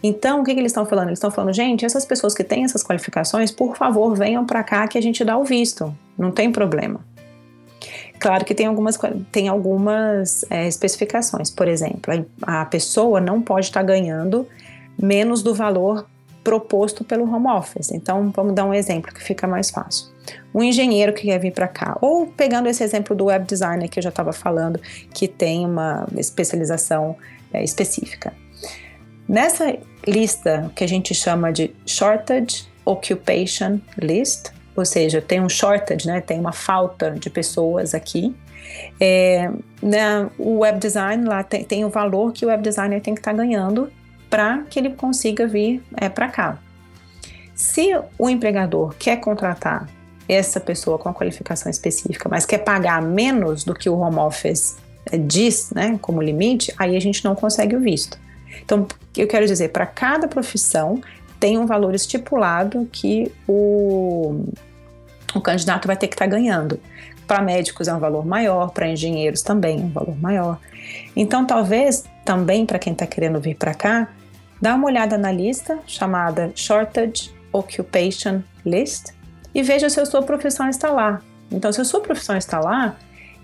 [0.02, 1.08] Então, o que, que eles estão falando?
[1.08, 4.88] Eles estão falando, gente, essas pessoas que têm essas qualificações, por favor, venham para cá
[4.88, 7.04] que a gente dá o visto, não tem problema.
[8.18, 8.98] Claro que tem algumas,
[9.30, 11.50] tem algumas é, especificações.
[11.50, 14.48] Por exemplo, a, a pessoa não pode estar ganhando
[14.98, 16.06] menos do valor
[16.42, 17.90] proposto pelo home office.
[17.92, 20.06] Então, vamos dar um exemplo que fica mais fácil.
[20.54, 23.98] Um engenheiro que quer vir para cá, ou pegando esse exemplo do web designer que
[23.98, 24.80] eu já estava falando,
[25.12, 27.16] que tem uma especialização
[27.52, 28.32] é, específica.
[29.28, 36.06] Nessa lista que a gente chama de Shortage Occupation List, ou seja, tem um shortage,
[36.06, 38.34] né, tem uma falta de pessoas aqui.
[39.00, 39.50] É,
[39.82, 43.20] né, o web design lá tem, tem o valor que o web designer tem que
[43.20, 43.90] estar tá ganhando
[44.28, 46.58] para que ele consiga vir é, para cá.
[47.54, 49.88] Se o empregador quer contratar
[50.28, 54.76] essa pessoa com a qualificação específica, mas quer pagar menos do que o home office
[55.10, 58.18] é, diz, né, como limite, aí a gente não consegue o visto.
[58.62, 58.86] Então,
[59.16, 61.00] eu quero dizer, para cada profissão
[61.40, 64.44] tem um valor estipulado que o,
[65.34, 66.78] o candidato vai ter que estar tá ganhando.
[67.26, 70.58] Para médicos é um valor maior, para engenheiros também é um valor maior.
[71.14, 74.08] Então, talvez também para quem está querendo vir para cá,
[74.60, 79.12] dá uma olhada na lista chamada Shortage Occupation List
[79.54, 81.20] e veja se a sua profissão está lá.
[81.50, 82.96] Então, se a sua profissão está lá,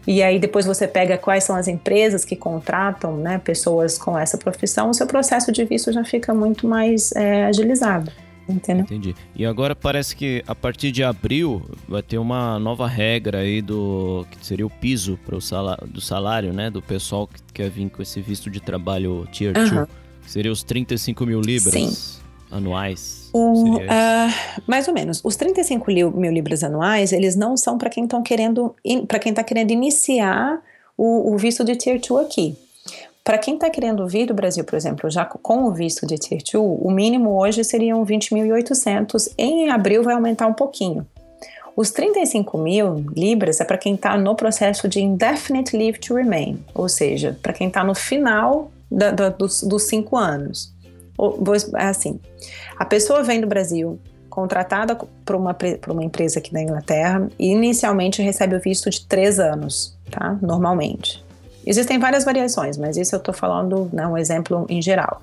[0.07, 4.37] e aí depois você pega quais são as empresas que contratam né, pessoas com essa
[4.37, 8.13] profissão, o seu processo de visto já fica muito mais é, agilizado.
[8.47, 8.85] Entendeu?
[8.85, 9.15] Entendi.
[9.35, 14.27] E agora parece que a partir de abril vai ter uma nova regra aí do
[14.31, 17.89] que seria o piso para o salário, do salário, né, do pessoal que quer vir
[17.89, 19.87] com esse visto de trabalho Tier 2, uhum.
[20.27, 22.21] Seria os 35 mil libras Sim.
[22.51, 23.31] anuais.
[23.33, 23.81] O, uh,
[24.67, 25.21] mais ou menos.
[25.25, 28.75] Os 35 mil libras anuais, eles não são para quem estão querendo,
[29.09, 30.61] para quem está querendo iniciar
[30.97, 32.57] o, o visto de Tier 2 aqui.
[33.25, 36.41] Para quem está querendo vir do Brasil, por exemplo, já com o visto de Tier
[36.41, 39.33] 2, o mínimo hoje seriam 20.800.
[39.39, 41.07] Em abril vai aumentar um pouquinho.
[41.77, 46.63] Os 35 mil libras é para quem está no processo de indefinite leave to remain,
[46.73, 50.73] ou seja, para quem está no final da, da, dos, dos cinco anos.
[51.77, 52.19] É assim,
[52.77, 57.53] a pessoa vem do Brasil, contratada por uma, por uma empresa aqui na Inglaterra e
[57.53, 60.37] inicialmente recebe o visto de três anos, tá?
[60.43, 61.25] Normalmente.
[61.65, 65.23] Existem várias variações, mas isso eu estou falando, né, um exemplo em geral.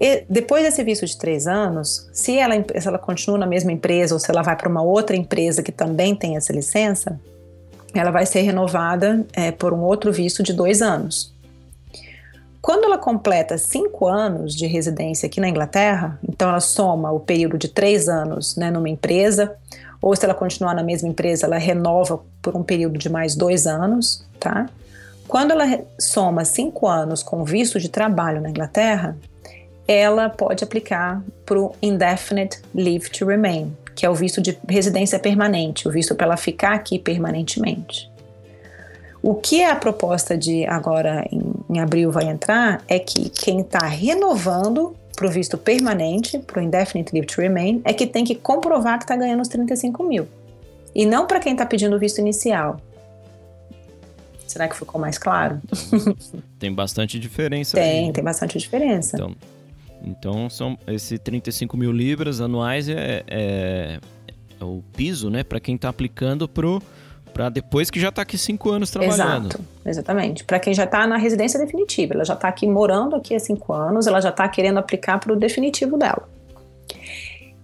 [0.00, 4.14] E depois desse visto de três anos, se ela, se ela continua na mesma empresa
[4.14, 7.20] ou se ela vai para uma outra empresa que também tem essa licença,
[7.92, 11.33] ela vai ser renovada é, por um outro visto de dois anos.
[12.64, 17.58] Quando ela completa cinco anos de residência aqui na Inglaterra, então ela soma o período
[17.58, 19.54] de três anos né, numa empresa,
[20.00, 23.66] ou se ela continuar na mesma empresa, ela renova por um período de mais dois
[23.66, 24.66] anos, tá?
[25.28, 29.14] Quando ela soma cinco anos com visto de trabalho na Inglaterra,
[29.86, 35.18] ela pode aplicar para o Indefinite Leave to Remain, que é o visto de residência
[35.18, 38.10] permanente, o visto para ela ficar aqui permanentemente.
[39.26, 41.42] O que a proposta de agora em,
[41.74, 46.62] em abril vai entrar é que quem está renovando para o visto permanente, para o
[46.62, 50.26] Indefinite Leave to Remain, é que tem que comprovar que está ganhando os 35 mil.
[50.94, 52.80] E não para quem está pedindo o visto inicial.
[54.46, 55.60] Será que ficou mais claro?
[56.58, 57.76] Tem bastante diferença.
[57.76, 58.12] Tem, aí.
[58.12, 59.16] tem bastante diferença.
[59.16, 59.34] Então,
[60.04, 63.98] então são esse 35 mil libras anuais é, é,
[64.60, 66.80] é o piso, né, para quem está aplicando pro
[67.34, 69.48] para depois que já está aqui cinco anos trabalhando.
[69.48, 70.44] Exato, exatamente.
[70.44, 73.72] Para quem já está na residência definitiva, ela já está aqui morando aqui há cinco
[73.72, 76.28] anos, ela já está querendo aplicar para o definitivo dela.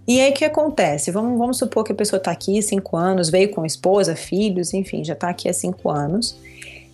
[0.07, 1.09] E aí o que acontece?
[1.09, 5.03] Vamos, vamos supor que a pessoa está aqui cinco anos, veio com esposa, filhos, enfim,
[5.05, 6.37] já está aqui há cinco anos.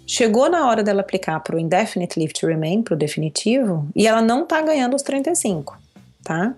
[0.05, 4.07] Chegou na hora dela aplicar para o Indefinite Leave to Remain, para o definitivo, e
[4.07, 5.77] ela não está ganhando os 35,
[6.23, 6.53] tá?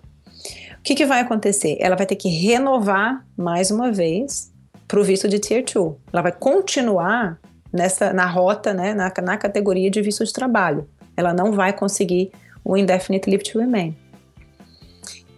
[0.77, 1.77] O que, que vai acontecer?
[1.79, 4.48] Ela vai ter que renovar mais uma vez
[4.89, 5.95] para o visto de Tier 2.
[6.11, 7.39] Ela vai continuar
[7.71, 10.89] nessa, na rota, né, na, na categoria de visto de trabalho.
[11.15, 12.31] Ela não vai conseguir
[12.65, 13.95] o Indefinite Leave to Remain.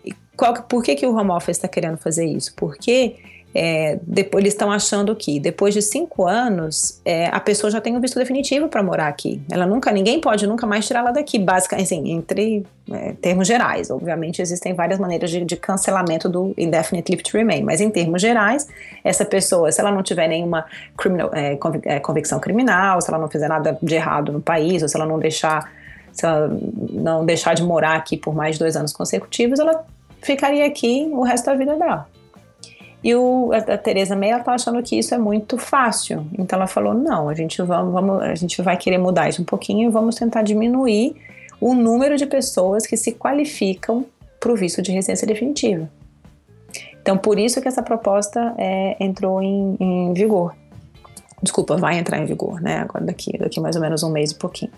[0.05, 2.55] E qual, por que, que o Home Office está querendo fazer isso?
[2.55, 3.17] Porque
[3.53, 7.95] é, depois, eles estão achando que depois de cinco anos é, a pessoa já tem
[7.95, 9.41] um visto definitivo para morar aqui.
[9.51, 13.91] Ela nunca, ninguém pode nunca mais tirá-la daqui, basicamente, assim, entre é, termos gerais.
[13.91, 18.21] Obviamente existem várias maneiras de, de, cancelamento do indefinite leave to remain, mas em termos
[18.21, 18.67] gerais,
[19.03, 20.65] essa pessoa, se ela não tiver nenhuma
[20.97, 24.87] criminal, é, é, convicção criminal, se ela não fizer nada de errado no país, ou
[24.87, 25.69] se ela não deixar,
[26.13, 26.49] se ela
[26.89, 29.85] não deixar de morar aqui por mais de dois anos consecutivos, ela
[30.21, 32.07] ficaria aqui o resto da vida dela.
[33.03, 36.25] E o, a, a Teresa May tá achando que isso é muito fácil.
[36.37, 39.45] Então ela falou: não, a gente, vamos, vamos, a gente vai querer mudar isso um
[39.45, 41.15] pouquinho e vamos tentar diminuir
[41.59, 44.05] o número de pessoas que se qualificam
[44.39, 45.89] para o visto de residência definitiva.
[47.01, 50.55] Então, por isso que essa proposta é, entrou em, em, vigor.
[51.41, 52.77] Desculpa, vai entrar em vigor, né?
[52.79, 54.71] Agora daqui, daqui mais ou menos um mês e pouquinho.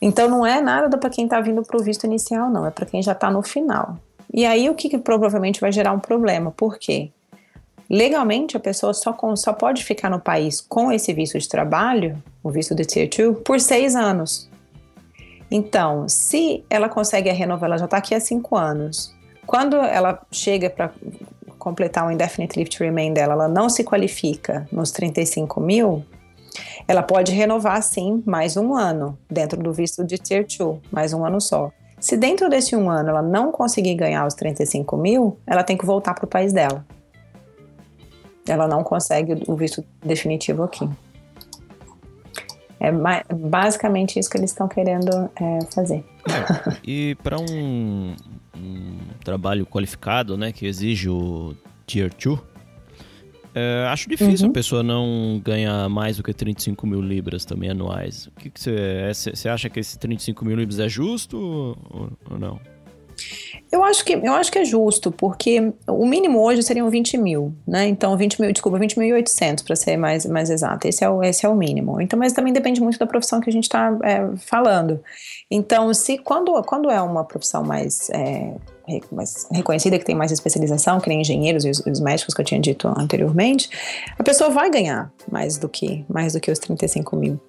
[0.00, 2.66] Então, não é nada para quem está vindo para o visto inicial, não.
[2.66, 3.98] É para quem já está no final.
[4.32, 6.50] E aí o que, que provavelmente vai gerar um problema?
[6.50, 7.10] Por quê?
[7.88, 12.22] Legalmente, a pessoa só, com, só pode ficar no país com esse visto de trabalho,
[12.42, 14.48] o visto de Tier 2, por seis anos.
[15.50, 19.12] Então, se ela consegue a renovar, ela já está aqui há cinco anos.
[19.44, 20.92] Quando ela chega para
[21.58, 26.04] completar o Indefinite Leave to Remain dela, ela não se qualifica nos 35 mil,
[26.86, 31.24] ela pode renovar sim mais um ano dentro do visto de Tier 2, mais um
[31.24, 31.72] ano só.
[32.00, 35.84] Se dentro desse um ano ela não conseguir ganhar os 35 mil, ela tem que
[35.84, 36.84] voltar para o país dela.
[38.48, 40.88] Ela não consegue o visto definitivo aqui.
[42.80, 42.90] É
[43.34, 46.04] basicamente isso que eles estão querendo é, fazer.
[46.82, 48.16] E para um,
[48.56, 51.54] um, trabalho qualificado, né, que exige o
[51.86, 52.40] Tier 2,
[53.54, 54.50] é, acho difícil uhum.
[54.50, 58.26] a pessoa não ganhar mais do que 35 mil libras também anuais.
[58.26, 62.60] O que, você, você acha que esse 35 mil libras é justo ou, ou não?
[63.70, 67.54] Eu acho que eu acho que é justo, porque o mínimo hoje seriam 20 mil,
[67.66, 67.86] né?
[67.86, 70.88] Então, 20 mil, desculpa, 20.800 para ser mais, mais exato.
[70.88, 72.00] Esse é, o, esse é o mínimo.
[72.00, 75.00] Então, mas também depende muito da profissão que a gente está é, falando.
[75.50, 78.54] Então, se quando, quando é uma profissão mais, é,
[79.12, 82.44] mais reconhecida, que tem mais especialização, que nem engenheiros e os, os, médicos que eu
[82.44, 83.70] tinha dito anteriormente,
[84.18, 87.40] a pessoa vai ganhar mais do que mais do que os 35 mil.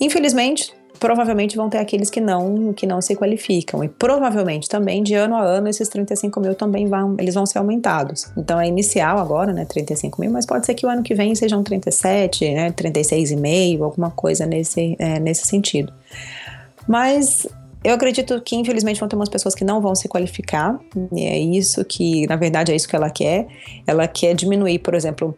[0.00, 0.72] Infelizmente,
[1.02, 5.34] provavelmente vão ter aqueles que não que não se qualificam e provavelmente também de ano
[5.34, 8.30] a ano esses 35 mil também vão eles vão ser aumentados.
[8.36, 11.34] Então é inicial agora, né, 35 mil, mas pode ser que o ano que vem
[11.34, 15.92] sejam 37, né, 36,5, alguma coisa nesse é, nesse sentido.
[16.86, 17.48] Mas
[17.82, 20.78] eu acredito que, infelizmente, vão ter umas pessoas que não vão se qualificar,
[21.12, 23.48] e é isso que, na verdade, é isso que ela quer.
[23.84, 25.34] Ela quer diminuir, por exemplo,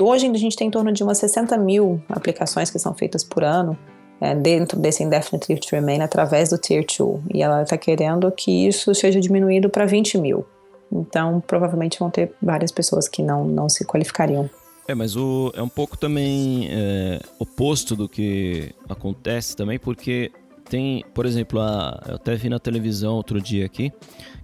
[0.00, 3.44] hoje a gente tem em torno de umas 60 mil aplicações que são feitas por
[3.44, 3.76] ano
[4.22, 7.22] é, dentro desse Indefinite Leave to Remain através do Tier 2.
[7.34, 10.46] E ela está querendo que isso seja diminuído para 20 mil.
[10.92, 14.48] Então, provavelmente vão ter várias pessoas que não, não se qualificariam.
[14.86, 20.30] É, mas o, é um pouco também é, oposto do que acontece também, porque
[20.70, 23.90] tem, por exemplo, a, eu até vi na televisão outro dia aqui,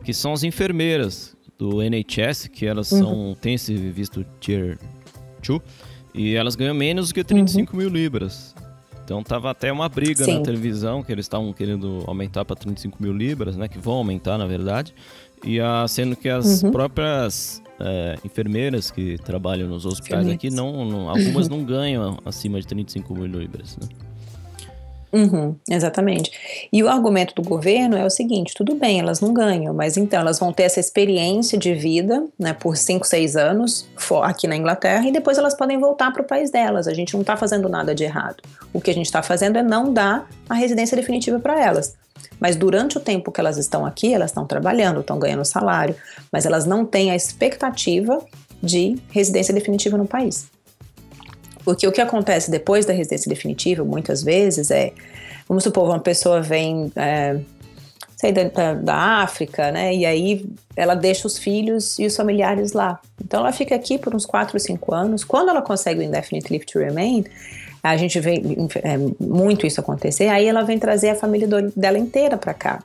[0.03, 2.99] que são as enfermeiras do NHS, que elas uhum.
[2.99, 4.77] são, têm esse visto Tier
[5.47, 5.61] 2,
[6.15, 7.79] e elas ganham menos do que 35 uhum.
[7.79, 8.57] mil libras.
[9.09, 10.35] Então tava até uma briga Sim.
[10.35, 13.67] na televisão que eles estavam querendo aumentar para 35 mil libras, né?
[13.67, 14.95] Que vão aumentar, na verdade.
[15.43, 16.71] E a, sendo que as uhum.
[16.71, 22.67] próprias é, enfermeiras que trabalham nos hospitais aqui, não, não, algumas não ganham acima de
[22.67, 23.89] 35 mil libras, né?
[25.11, 26.31] Uhum, exatamente.
[26.71, 30.21] E o argumento do governo é o seguinte: tudo bem, elas não ganham, mas então
[30.21, 33.89] elas vão ter essa experiência de vida né, por 5, 6 anos
[34.23, 36.87] aqui na Inglaterra e depois elas podem voltar para o país delas.
[36.87, 38.43] A gente não está fazendo nada de errado.
[38.73, 41.97] O que a gente está fazendo é não dar a residência definitiva para elas.
[42.39, 45.95] Mas durante o tempo que elas estão aqui, elas estão trabalhando, estão ganhando salário,
[46.31, 48.21] mas elas não têm a expectativa
[48.63, 50.49] de residência definitiva no país.
[51.69, 54.91] Porque o que acontece depois da residência definitiva, muitas vezes, é,
[55.47, 57.39] vamos supor, uma pessoa vem, é,
[58.17, 62.99] sei, da, da África, né, e aí ela deixa os filhos e os familiares lá.
[63.23, 65.25] Então ela fica aqui por uns 4 ou 5 anos.
[65.25, 67.27] Quando ela consegue o Indefinite Leave to Remain,
[67.83, 68.43] a gente vê
[68.83, 72.83] é, muito isso acontecer, aí ela vem trazer a família do, dela inteira para cá.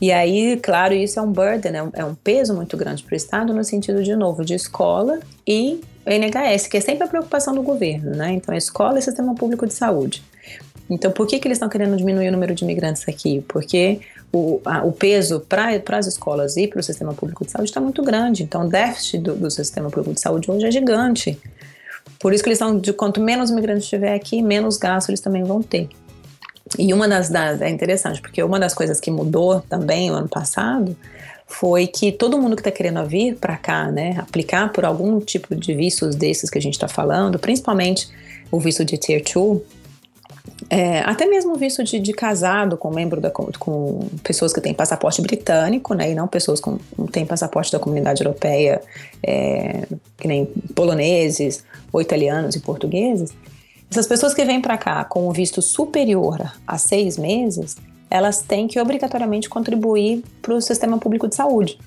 [0.00, 3.14] E aí, claro, isso é um burden, é um, é um peso muito grande para
[3.14, 7.54] o Estado no sentido, de novo, de escola e NHS, que é sempre a preocupação
[7.54, 8.32] do governo, né?
[8.32, 10.22] Então, escola e sistema público de saúde.
[10.88, 13.44] Então, por que, que eles estão querendo diminuir o número de imigrantes aqui?
[13.46, 14.00] Porque
[14.32, 17.80] o, a, o peso para as escolas e para o sistema público de saúde está
[17.80, 18.42] muito grande.
[18.42, 21.38] Então, o déficit do, do, sistema público de saúde hoje é gigante.
[22.18, 25.44] Por isso que eles estão, de quanto menos imigrantes tiver aqui, menos gasto eles também
[25.44, 25.88] vão ter.
[26.78, 30.28] E uma das, das é interessante, porque uma das coisas que mudou também o ano
[30.28, 30.96] passado
[31.46, 35.56] foi que todo mundo que está querendo vir para cá, né, aplicar por algum tipo
[35.56, 38.08] de vistos desses que a gente está falando, principalmente
[38.50, 39.60] o visto de Tier 2,
[40.68, 45.22] é, até mesmo visto de, de, casado com membro da com pessoas que têm passaporte
[45.22, 46.70] britânico, né, e não pessoas que
[47.10, 48.82] têm passaporte da comunidade europeia,
[49.22, 49.86] é,
[50.18, 53.32] que nem poloneses ou italianos e portugueses.
[53.90, 57.76] Essas pessoas que vêm para cá com o visto superior a seis meses,
[58.10, 61.78] elas têm que obrigatoriamente contribuir para o sistema público de saúde.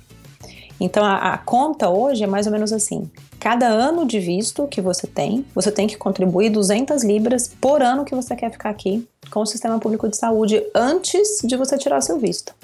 [0.80, 4.82] Então a, a, conta hoje é mais ou menos assim: cada ano de visto que
[4.82, 9.08] você tem, você tem que contribuir 200 libras por ano que você quer ficar aqui
[9.30, 12.56] com o sistema público de saúde antes de você tirar o seu visto.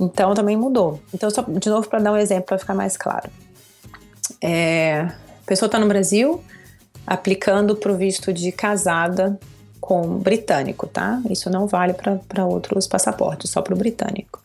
[0.00, 1.00] Então também mudou.
[1.12, 3.28] Então, só de novo, para dar um exemplo para ficar mais claro:
[4.40, 6.42] é, a pessoa está no Brasil
[7.08, 9.38] aplicando para o visto de casada
[9.80, 11.22] com britânico, tá?
[11.30, 14.42] Isso não vale para outros passaportes, só para o britânico.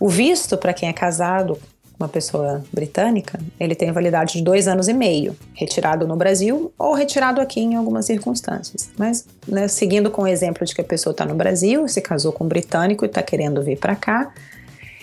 [0.00, 4.66] O visto para quem é casado com uma pessoa britânica, ele tem validade de dois
[4.66, 8.90] anos e meio, retirado no Brasil ou retirado aqui em algumas circunstâncias.
[8.96, 12.32] Mas, né, seguindo com o exemplo de que a pessoa está no Brasil, se casou
[12.32, 14.32] com um britânico e está querendo vir para cá,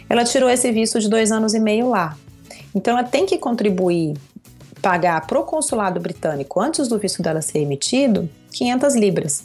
[0.10, 2.18] ela tirou esse visto de dois anos e meio lá.
[2.74, 4.18] Então, ela tem que contribuir,
[4.86, 9.44] pagar para o consulado britânico, antes do visto dela ser emitido, 500 libras,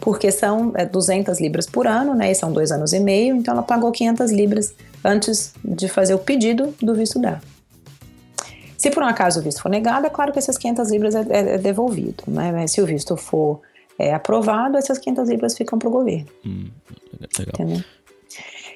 [0.00, 2.32] porque são 200 é, libras por ano, né?
[2.32, 4.74] E são dois anos e meio, então ela pagou 500 libras
[5.04, 7.40] antes de fazer o pedido do visto dela.
[8.76, 11.26] Se por um acaso o visto for negado, é claro que essas 500 libras é,
[11.30, 12.50] é, é devolvido, né?
[12.50, 13.60] Mas se o visto for
[13.96, 16.26] é, aprovado, essas 500 libras ficam para o governo.
[16.44, 16.66] Hum,
[17.38, 17.54] legal.
[17.54, 17.84] Entendeu?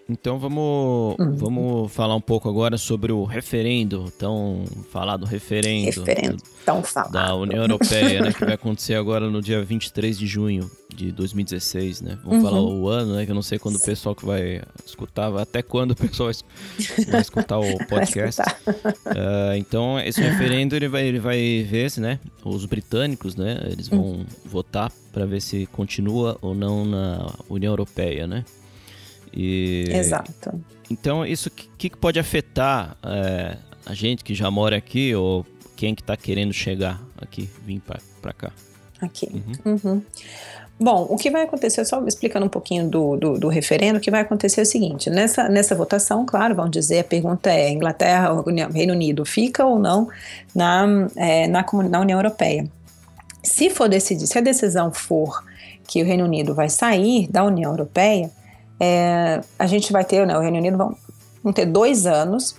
[0.08, 1.34] Então vamos, uhum.
[1.34, 7.12] vamos falar um pouco agora sobre o referendo, tão falado referendo, referendo tão falado.
[7.12, 12.02] da União Europeia, né, que vai acontecer agora no dia 23 de junho de 2016,
[12.02, 12.18] né?
[12.22, 12.44] Vamos uhum.
[12.44, 15.60] falar o ano, né, que eu não sei quando o pessoal que vai escutar, até
[15.60, 16.30] quando o pessoal
[17.08, 18.40] vai escutar o podcast.
[18.40, 23.88] Uh, então, esse referendo ele vai, ele vai ver se, né, os britânicos, né, eles
[23.88, 24.26] vão uhum.
[24.44, 28.44] votar para ver se continua ou não na União Europeia, né?
[29.36, 30.58] E, Exato.
[30.90, 35.44] Então, isso que, que pode afetar é, a gente que já mora aqui ou
[35.76, 37.82] quem que está querendo chegar aqui, vir
[38.22, 38.50] para cá?
[39.00, 39.28] Aqui.
[39.64, 39.78] Uhum.
[39.84, 40.02] Uhum.
[40.78, 44.10] Bom, o que vai acontecer, só explicando um pouquinho do, do, do, referendo, o que
[44.10, 48.30] vai acontecer é o seguinte: nessa, nessa votação, claro, vão dizer, a pergunta é: Inglaterra,
[48.72, 50.08] Reino Unido, fica ou não
[50.54, 52.66] na, é, na, na União Europeia?
[53.42, 55.42] Se for decidir, se a decisão for
[55.86, 58.30] que o Reino Unido vai sair da União Europeia,
[58.80, 60.96] é, a gente vai ter, né, o Reino Unido vão,
[61.42, 62.54] vão ter dois anos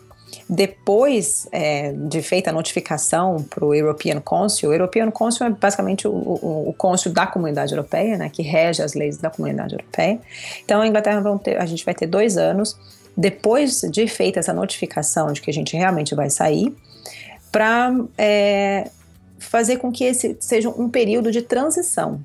[0.49, 6.07] depois é, de feita a notificação para o European Council, o European Council é basicamente
[6.07, 10.19] o, o, o da Comunidade Europeia, né, que rege as leis da Comunidade Europeia.
[10.63, 12.77] Então, a Inglaterra ter, a gente vai ter dois anos
[13.15, 16.73] depois de feita essa notificação de que a gente realmente vai sair,
[17.51, 18.89] para é,
[19.39, 22.21] fazer com que esse seja um período de transição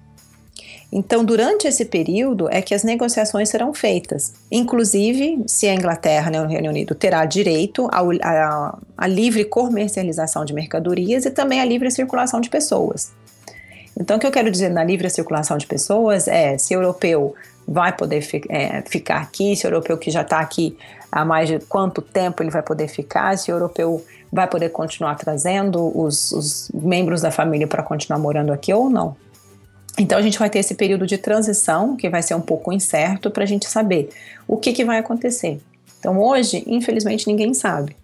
[0.92, 4.34] então, durante esse período é que as negociações serão feitas.
[4.50, 11.24] Inclusive, se a Inglaterra, né, o Reino Unido, terá direito à livre comercialização de mercadorias
[11.24, 13.10] e também à livre circulação de pessoas.
[13.98, 17.34] Então, o que eu quero dizer na livre circulação de pessoas é se europeu
[17.66, 20.76] vai poder é, ficar aqui, se europeu que já está aqui
[21.10, 25.90] há mais de quanto tempo ele vai poder ficar, se europeu vai poder continuar trazendo
[25.98, 29.16] os, os membros da família para continuar morando aqui ou não.
[29.98, 33.30] Então a gente vai ter esse período de transição que vai ser um pouco incerto
[33.30, 34.10] para a gente saber
[34.46, 35.60] o que, que vai acontecer.
[35.98, 37.94] Então hoje, infelizmente, ninguém sabe.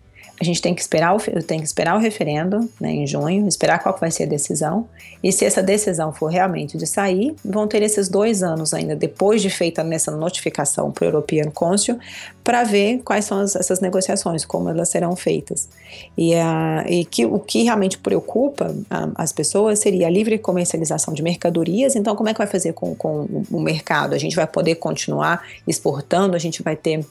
[0.40, 3.80] A gente tem que esperar o, tem que esperar o referendo né, em junho, esperar
[3.80, 4.88] qual vai ser a decisão.
[5.22, 9.42] E se essa decisão for realmente de sair, vão ter esses dois anos ainda, depois
[9.42, 11.98] de feita nessa notificação para o European Council,
[12.44, 15.68] para ver quais são as, essas negociações, como elas serão feitas.
[16.16, 21.12] E, a, e que, o que realmente preocupa a, as pessoas seria a livre comercialização
[21.12, 21.96] de mercadorias.
[21.96, 24.14] Então, como é que vai fazer com, com o mercado?
[24.14, 27.04] A gente vai poder continuar exportando, a gente vai ter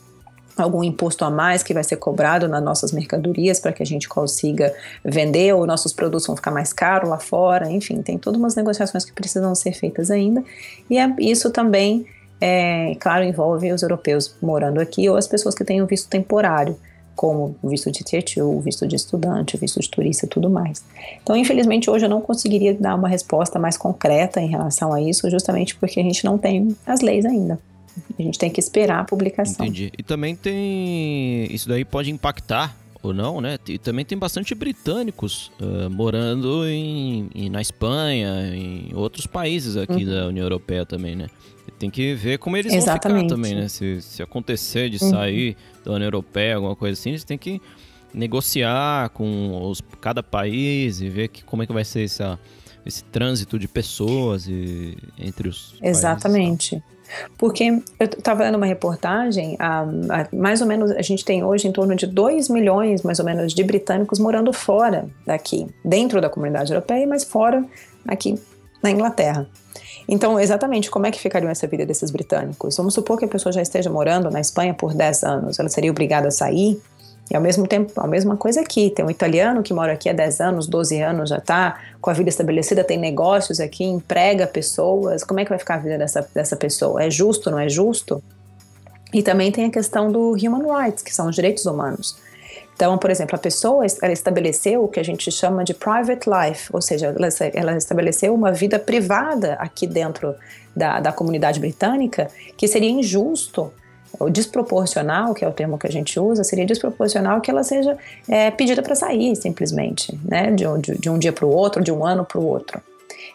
[0.57, 4.09] algum imposto a mais que vai ser cobrado nas nossas mercadorias para que a gente
[4.09, 8.55] consiga vender ou nossos produtos vão ficar mais caros lá fora, enfim, tem todas umas
[8.55, 10.43] negociações que precisam ser feitas ainda
[10.89, 12.05] e é, isso também,
[12.41, 16.77] é, claro, envolve os europeus morando aqui ou as pessoas que têm o visto temporário,
[17.15, 20.29] como o visto de tier 2, o visto de estudante, o visto de turista e
[20.29, 20.83] tudo mais.
[21.21, 25.29] Então, infelizmente, hoje eu não conseguiria dar uma resposta mais concreta em relação a isso,
[25.29, 27.59] justamente porque a gente não tem as leis ainda.
[28.17, 29.65] A gente tem que esperar a publicação.
[29.65, 29.91] Entendi.
[29.97, 31.47] E também tem.
[31.53, 33.57] Isso daí pode impactar ou não, né?
[33.67, 40.03] E também tem bastante britânicos uh, morando em, em, na Espanha, em outros países aqui
[40.03, 40.11] uhum.
[40.11, 41.27] da União Europeia também, né?
[41.77, 43.29] Tem que ver como eles Exatamente.
[43.29, 43.67] vão ficar também, né?
[43.67, 45.11] Se, se acontecer de uhum.
[45.11, 47.61] sair da União Europeia, alguma coisa assim, eles têm que
[48.13, 52.39] negociar com os, cada país e ver que, como é que vai ser essa,
[52.85, 56.71] esse trânsito de pessoas e, entre os Exatamente.
[56.71, 56.96] Países,
[57.37, 61.67] porque eu estava vendo uma reportagem, a, a, mais ou menos, a gente tem hoje
[61.67, 66.29] em torno de 2 milhões, mais ou menos, de britânicos morando fora daqui, dentro da
[66.29, 67.63] comunidade europeia, mas fora
[68.07, 68.39] aqui
[68.81, 69.47] na Inglaterra.
[70.07, 72.77] Então, exatamente, como é que ficaria essa vida desses britânicos?
[72.77, 75.91] Vamos supor que a pessoa já esteja morando na Espanha por 10 anos, ela seria
[75.91, 76.79] obrigada a sair
[77.29, 78.89] e ao mesmo tempo, a mesma coisa aqui.
[78.89, 82.13] Tem um italiano que mora aqui há 10 anos, 12 anos já está com a
[82.13, 85.23] vida estabelecida, tem negócios aqui, emprega pessoas.
[85.23, 87.03] Como é que vai ficar a vida dessa, dessa pessoa?
[87.03, 88.23] É justo, não é justo?
[89.13, 92.17] E também tem a questão do human rights, que são os direitos humanos.
[92.75, 96.69] Então, por exemplo, a pessoa ela estabeleceu o que a gente chama de private life,
[96.71, 100.35] ou seja, ela, ela estabeleceu uma vida privada aqui dentro
[100.75, 103.73] da, da comunidade britânica, que seria injusto
[104.19, 107.97] o desproporcional, que é o termo que a gente usa, seria desproporcional que ela seja
[108.27, 110.51] é, pedida para sair, simplesmente, né?
[110.51, 112.81] De, de, de um dia para o outro, de um ano para o outro.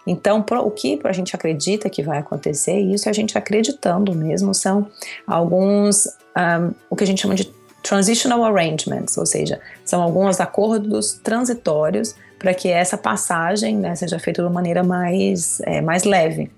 [0.07, 4.15] Então, pro, o que a gente acredita que vai acontecer, e isso a gente acreditando
[4.15, 4.87] mesmo, são
[5.27, 6.07] alguns,
[6.37, 7.53] um, o que a gente chama de
[7.83, 14.43] transitional arrangements, ou seja, são alguns acordos transitórios para que essa passagem né, seja feita
[14.43, 16.51] de uma maneira mais, é, mais leve.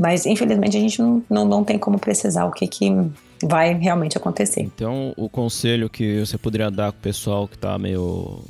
[0.00, 2.90] Mas infelizmente a gente não, não, não tem como precisar o que, que
[3.42, 4.62] vai realmente acontecer.
[4.62, 8.42] Então, o conselho que você poderia dar para o pessoal que está meio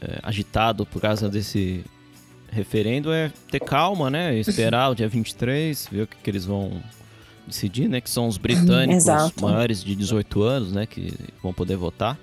[0.00, 1.84] é, agitado por causa desse
[2.50, 4.34] referendo é ter calma, né?
[4.40, 6.82] Esperar o dia 23, ver o que, que eles vão
[7.46, 8.00] decidir, né?
[8.00, 9.04] Que são os britânicos
[9.38, 10.86] maiores de 18 anos, né?
[10.86, 12.18] Que vão poder votar.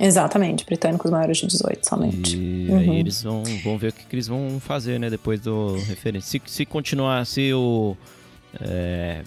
[0.00, 2.36] Exatamente, britânicos maiores de 18 somente.
[2.36, 2.78] E uhum.
[2.78, 5.08] aí eles vão, vão ver o que, que, eles vão fazer, né?
[5.08, 6.22] Depois do referendo.
[6.22, 7.96] Se, se continuar, se o...
[8.60, 9.22] É,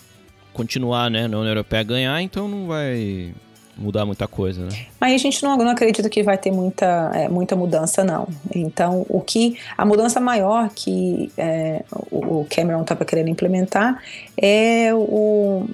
[0.53, 3.33] continuar, né, na União Europeia ganhar, então não vai
[3.77, 4.85] mudar muita coisa, né?
[5.01, 8.27] Aí a gente não, não acredita que vai ter muita, é, muita mudança, não.
[8.53, 14.01] Então, o que a mudança maior que é, o Cameron estava querendo implementar
[14.37, 15.67] é o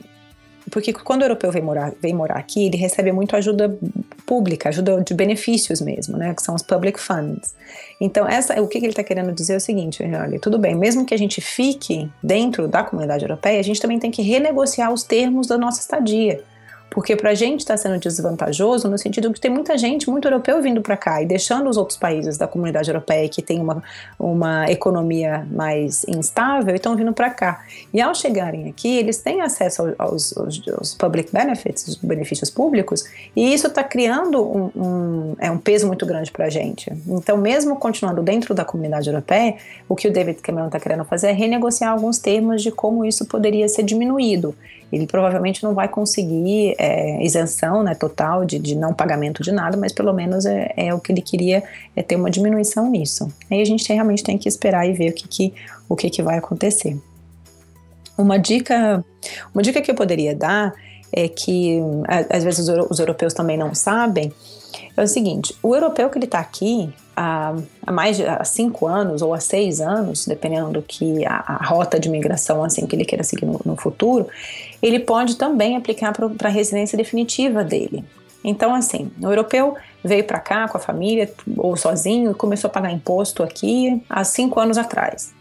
[0.71, 3.77] porque quando o europeu vem morar, vem morar aqui, ele recebe muito ajuda
[4.25, 7.53] pública, ajuda de benefícios mesmo, né, que são os public funds.
[7.99, 11.05] Então, essa, o que ele está querendo dizer é o seguinte, olha, tudo bem, mesmo
[11.05, 15.03] que a gente fique dentro da comunidade europeia, a gente também tem que renegociar os
[15.03, 16.43] termos da nossa estadia.
[16.91, 20.61] Porque para a gente está sendo desvantajoso no sentido que tem muita gente, muito europeu
[20.61, 23.81] vindo para cá e deixando os outros países da comunidade europeia que tem uma,
[24.19, 27.63] uma economia mais instável e estão vindo para cá.
[27.93, 33.05] E ao chegarem aqui, eles têm acesso aos, aos, aos public benefits, os benefícios públicos,
[33.33, 36.91] e isso está criando um, um, é um peso muito grande para a gente.
[37.07, 39.55] Então, mesmo continuando dentro da comunidade europeia,
[39.87, 43.25] o que o David Cameron está querendo fazer é renegociar alguns termos de como isso
[43.25, 44.53] poderia ser diminuído
[44.91, 49.77] ele provavelmente não vai conseguir é, isenção né, total de, de, não pagamento de nada,
[49.77, 51.63] mas pelo menos é, é, o que ele queria
[51.95, 53.31] é ter uma diminuição nisso.
[53.49, 55.53] Aí a gente realmente tem que esperar e ver o que, que,
[55.87, 56.97] o que, que vai acontecer.
[58.17, 59.03] Uma dica,
[59.53, 60.73] uma dica que eu poderia dar
[61.13, 61.79] é que
[62.29, 64.31] às vezes os europeus também não sabem
[64.95, 68.87] é o seguinte: o europeu que ele está aqui, há, há mais de há cinco
[68.87, 72.95] anos ou há seis anos, dependendo do que a, a rota de migração assim que
[72.95, 74.27] ele queira seguir no, no futuro,
[74.81, 78.03] ele pode também aplicar para a residência definitiva dele.
[78.43, 82.71] Então, assim, o europeu veio para cá com a família ou sozinho e começou a
[82.71, 85.31] pagar imposto aqui há cinco anos atrás.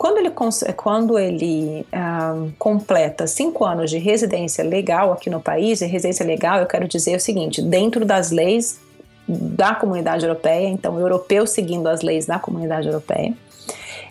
[0.00, 0.30] Quando ele,
[0.76, 6.58] quando ele ah, completa cinco anos de residência legal aqui no país, e residência legal
[6.58, 8.80] eu quero dizer o seguinte: dentro das leis
[9.28, 13.34] da comunidade europeia, então europeu seguindo as leis da comunidade europeia,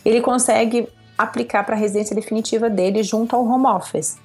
[0.06, 0.88] ele consegue
[1.18, 4.16] aplicar para a residência definitiva dele junto ao home office.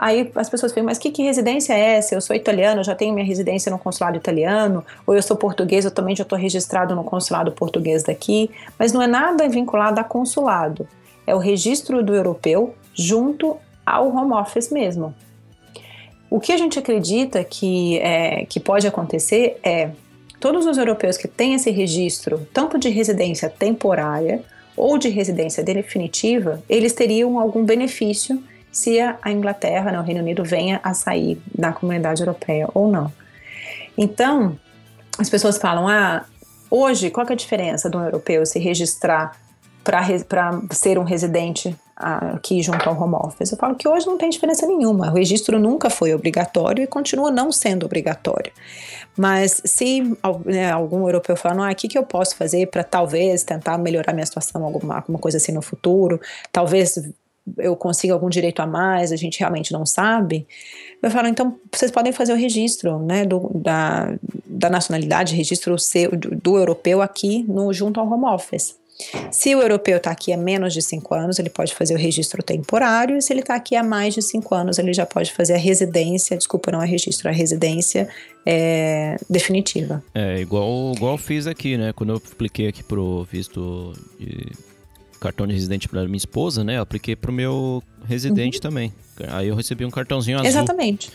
[0.00, 2.14] Aí as pessoas falam, mas que, que residência é essa?
[2.14, 5.90] Eu sou italiano, já tenho minha residência no consulado italiano, ou eu sou português, eu
[5.90, 10.86] também já estou registrado no consulado português daqui, mas não é nada vinculado a consulado.
[11.26, 15.12] É o registro do europeu junto ao home office mesmo.
[16.30, 19.90] O que a gente acredita que, é, que pode acontecer é
[20.38, 24.44] todos os europeus que têm esse registro, tanto de residência temporária
[24.76, 28.40] ou de residência definitiva, eles teriam algum benefício
[28.70, 33.12] se a Inglaterra, né, o Reino Unido, venha a sair da comunidade europeia ou não.
[33.96, 34.58] Então,
[35.18, 36.24] as pessoas falam: ah,
[36.70, 39.36] hoje, qual é a diferença de um europeu se registrar
[39.82, 40.02] para
[40.72, 43.50] ser um residente aqui junto ao home office.
[43.50, 45.10] Eu falo que hoje não tem diferença nenhuma.
[45.10, 48.52] O registro nunca foi obrigatório e continua não sendo obrigatório.
[49.16, 53.42] Mas se né, algum europeu falando, ah, o que, que eu posso fazer para talvez
[53.42, 56.20] tentar melhorar minha situação, alguma, alguma coisa assim no futuro,
[56.52, 57.10] talvez
[57.56, 60.46] eu consiga algum direito a mais, a gente realmente não sabe.
[61.02, 66.10] Eu falo, então vocês podem fazer o registro né, do, da, da nacionalidade, registro seu,
[66.10, 68.76] do, do europeu aqui no, junto ao home office.
[69.30, 72.42] Se o europeu está aqui há menos de cinco anos, ele pode fazer o registro
[72.42, 75.54] temporário, e se ele está aqui há mais de cinco anos, ele já pode fazer
[75.54, 78.08] a residência, desculpa, não é registro, a residência
[78.44, 80.02] é, definitiva.
[80.12, 81.92] É, igual, igual fiz aqui, né?
[81.92, 84.46] Quando eu apliquei aqui pro visto de
[85.20, 86.78] cartão de residente para minha esposa, né?
[86.78, 88.62] Eu apliquei pro meu residente uhum.
[88.62, 88.92] também.
[89.28, 90.48] Aí eu recebi um cartãozinho azul.
[90.48, 91.10] Exatamente.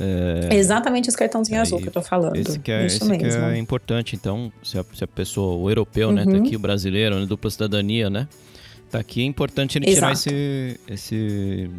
[0.00, 2.36] É, Exatamente esse cartãozinho azul que eu tô falando.
[2.36, 3.40] Esse que é, Isso esse mesmo.
[3.40, 6.14] Que é importante, então, se a, se a pessoa, o europeu, uhum.
[6.14, 6.44] né, tá uhum.
[6.44, 8.28] aqui, o brasileiro, né, dupla cidadania, né?
[8.90, 9.98] Tá aqui, é importante ele Exato.
[9.98, 11.70] tirar esse, esse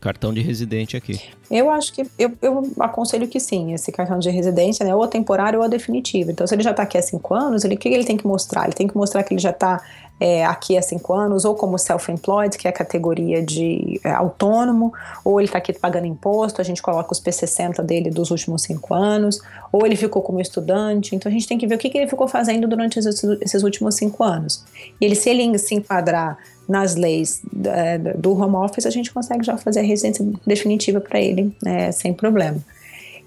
[0.00, 1.20] cartão de residente aqui.
[1.50, 5.08] Eu acho que eu, eu aconselho que sim, esse cartão de residência, né, ou a
[5.08, 6.32] temporário ou a definitiva.
[6.32, 8.26] Então, se ele já está aqui há cinco anos, ele, o que ele tem que
[8.26, 8.64] mostrar?
[8.64, 9.82] Ele tem que mostrar que ele já está
[10.18, 14.92] é, aqui há cinco anos, ou como self-employed, que é a categoria de é, autônomo,
[15.24, 18.94] ou ele está aqui pagando imposto, a gente coloca os P60 dele dos últimos cinco
[18.94, 19.40] anos,
[19.70, 21.14] ou ele ficou como estudante.
[21.14, 23.62] Então a gente tem que ver o que, que ele ficou fazendo durante esses, esses
[23.62, 24.64] últimos cinco anos.
[25.00, 29.44] E ele, se ele se enquadrar nas leis é, do home office, a gente consegue
[29.44, 32.58] já fazer a residência definitiva para ele, né, sem problema.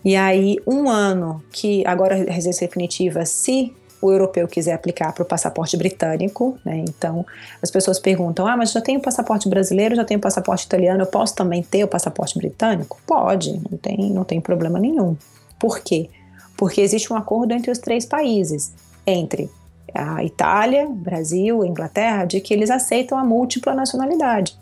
[0.03, 5.23] E aí, um ano que agora a residência definitiva, se o europeu quiser aplicar para
[5.23, 6.83] o passaporte britânico, né?
[6.87, 7.25] Então,
[7.61, 11.35] as pessoas perguntam: ah, mas já tenho passaporte brasileiro, já tenho passaporte italiano, eu posso
[11.35, 12.99] também ter o passaporte britânico?
[13.05, 15.15] Pode, não tem, não tem problema nenhum.
[15.59, 16.09] Por quê?
[16.55, 18.73] Porque existe um acordo entre os três países,
[19.05, 19.49] entre
[19.93, 24.57] a Itália, Brasil, Inglaterra, de que eles aceitam a múltipla nacionalidade.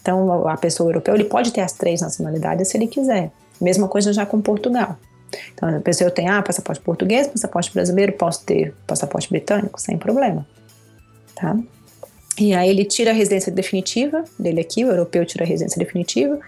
[0.00, 3.30] Então, a pessoa europeia, ele pode ter as três nacionalidades se ele quiser.
[3.60, 4.98] Mesma coisa já com Portugal.
[5.52, 10.46] Então, a pessoa tem, ah, passaporte português, passaporte brasileiro, posso ter passaporte britânico, sem problema.
[11.34, 11.56] Tá?
[12.38, 16.38] E aí ele tira a residência definitiva dele aqui, o europeu tira a residência definitiva,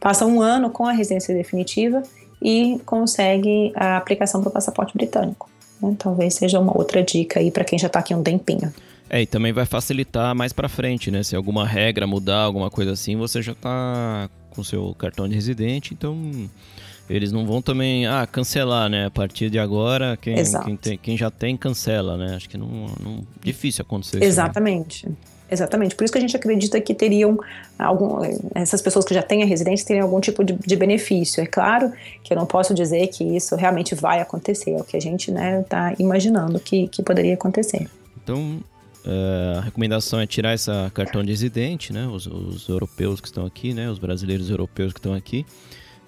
[0.00, 2.02] passa um ano com a residência definitiva
[2.40, 5.50] e consegue a aplicação para o passaporte britânico.
[5.80, 5.94] Né?
[5.98, 8.72] Talvez seja uma outra dica aí para quem já está aqui um tempinho.
[9.08, 11.22] É, e também vai facilitar mais para frente, né?
[11.22, 15.94] Se alguma regra mudar, alguma coisa assim, você já está com seu cartão de residente,
[15.94, 16.48] então
[17.08, 19.06] eles não vão também ah, cancelar, né?
[19.06, 20.34] A partir de agora, quem,
[20.64, 22.34] quem, tem, quem já tem, cancela, né?
[22.36, 24.98] Acho que não, não difícil acontecer Exatamente.
[24.98, 25.16] Isso, né?
[25.48, 25.94] Exatamente.
[25.94, 27.38] Por isso que a gente acredita que teriam
[27.78, 28.18] algum,
[28.54, 31.42] essas pessoas que já têm a residência teriam algum tipo de, de, benefício.
[31.42, 31.92] É claro
[32.24, 35.30] que eu não posso dizer que isso realmente vai acontecer, é o que a gente
[35.30, 37.88] está né, tá imaginando que, que poderia acontecer.
[38.22, 38.60] Então,
[39.06, 42.08] Uh, a recomendação é tirar essa cartão de residente, né?
[42.08, 43.88] Os, os, europeus que estão aqui, né?
[43.88, 45.46] Os brasileiros europeus que estão aqui.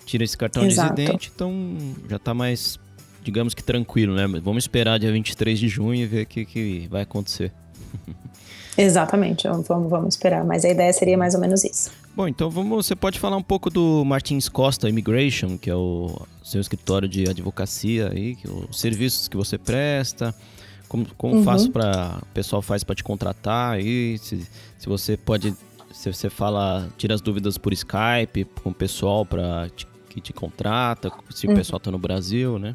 [0.08, 0.94] Tira esse cartão Exato.
[0.94, 1.76] de residente, então
[2.08, 2.80] já está mais,
[3.22, 4.26] digamos que tranquilo, né?
[4.42, 7.52] Vamos esperar dia 23 de junho e ver o que, que vai acontecer.
[8.78, 10.42] Exatamente, vamos, vamos esperar.
[10.46, 11.90] Mas a ideia seria mais ou menos isso.
[12.16, 16.18] Bom, então vamos, você pode falar um pouco do Martins Costa Immigration, que é o
[16.42, 20.34] seu escritório de advocacia aí, que, os serviços que você presta,
[20.88, 21.44] como, como uhum.
[21.44, 24.16] faço para o pessoal faz para te contratar aí?
[24.16, 24.40] Se,
[24.78, 25.54] se você pode,
[25.92, 29.68] se você fala, tira as dúvidas por Skype com o pessoal para
[30.20, 31.52] que te contrata, se uhum.
[31.52, 32.74] o pessoal está no Brasil, né?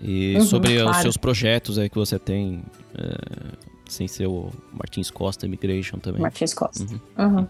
[0.00, 0.90] E uhum, sobre claro.
[0.90, 2.62] os seus projetos aí que você tem,
[2.94, 3.56] é,
[3.86, 6.22] sem ser o Martins Costa Immigration também.
[6.22, 6.84] Martins Costa.
[6.84, 7.00] Uhum.
[7.18, 7.46] Uhum.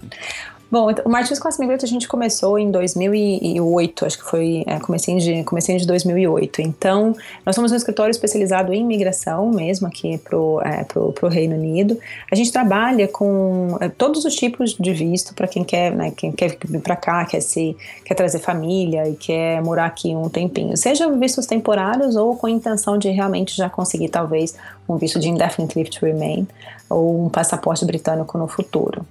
[0.71, 4.79] Bom, então, o Martins Costa Migrante a gente começou em 2008, acho que foi é,
[4.79, 6.63] comecei de, comecei de 2008.
[6.63, 7.13] Então,
[7.45, 11.99] nós somos um escritório especializado em imigração mesmo aqui pro, é, pro Reino Unido.
[12.31, 16.31] A gente trabalha com é, todos os tipos de visto para quem quer, né, quem
[16.31, 20.77] quer vir para cá, quer se quer trazer família e quer morar aqui um tempinho,
[20.77, 24.55] seja vistos temporários ou com a intenção de realmente já conseguir talvez
[24.89, 26.47] um visto de indefinite leave to remain
[26.89, 29.05] ou um passaporte britânico no futuro.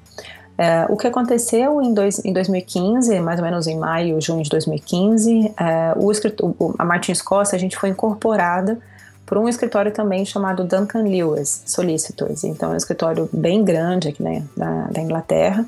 [0.61, 4.49] É, o que aconteceu em, dois, em 2015, mais ou menos em maio, junho de
[4.49, 8.77] 2015, é, o escritor, a Martins Costa, a gente foi incorporada
[9.25, 12.43] por um escritório também chamado Duncan Lewis Solicitors.
[12.43, 15.65] Então é um escritório bem grande aqui né, da, da Inglaterra.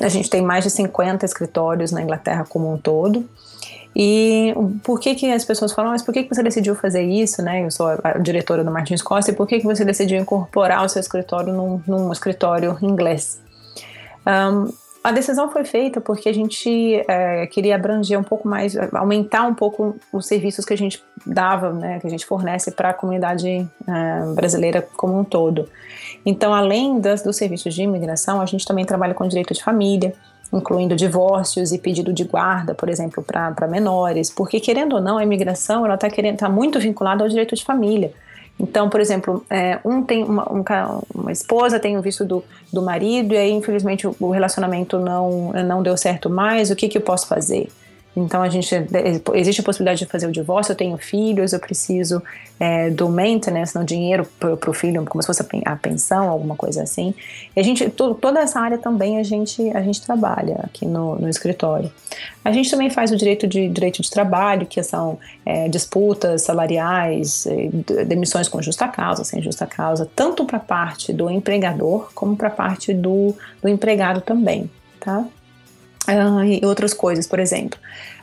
[0.00, 3.24] A gente tem mais de 50 escritórios na Inglaterra como um todo.
[3.94, 7.40] E por que que as pessoas falam, mas por que que você decidiu fazer isso,
[7.42, 7.64] né?
[7.64, 10.88] Eu sou a diretora do Martins Costa, e por que que você decidiu incorporar o
[10.88, 13.43] seu escritório num, num escritório inglês?
[14.26, 14.72] Um,
[15.04, 19.54] a decisão foi feita porque a gente é, queria abranger um pouco mais, aumentar um
[19.54, 23.46] pouco os serviços que a gente dava, né, que a gente fornece para a comunidade
[23.46, 25.68] é, brasileira como um todo.
[26.24, 30.14] Então, além das, dos serviços de imigração, a gente também trabalha com direito de família,
[30.50, 35.22] incluindo divórcios e pedido de guarda, por exemplo, para menores, porque querendo ou não, a
[35.22, 36.08] imigração ela está
[36.38, 38.10] tá muito vinculada ao direito de família.
[38.58, 40.62] Então, por exemplo, é, um tem uma, um,
[41.14, 42.42] uma, esposa tem o visto do,
[42.72, 46.70] do marido e aí, infelizmente, o, o relacionamento não, não deu certo mais.
[46.70, 47.68] O que, que eu posso fazer?
[48.16, 48.72] Então a gente
[49.34, 50.72] existe a possibilidade de fazer o divórcio.
[50.72, 52.22] Eu tenho filhos, eu preciso
[52.60, 56.82] é, do maintenance, no dinheiro para o filho, como se fosse a pensão, alguma coisa
[56.82, 57.14] assim.
[57.56, 61.28] E a gente toda essa área também a gente a gente trabalha aqui no, no
[61.28, 61.90] escritório.
[62.44, 67.46] A gente também faz o direito de direito de trabalho, que são é, disputas salariais,
[67.46, 72.36] é, demissões com justa causa, sem justa causa, tanto para a parte do empregador como
[72.36, 75.24] para a parte do, do empregado também, tá?
[76.08, 77.78] Uh, e outras coisas, por exemplo.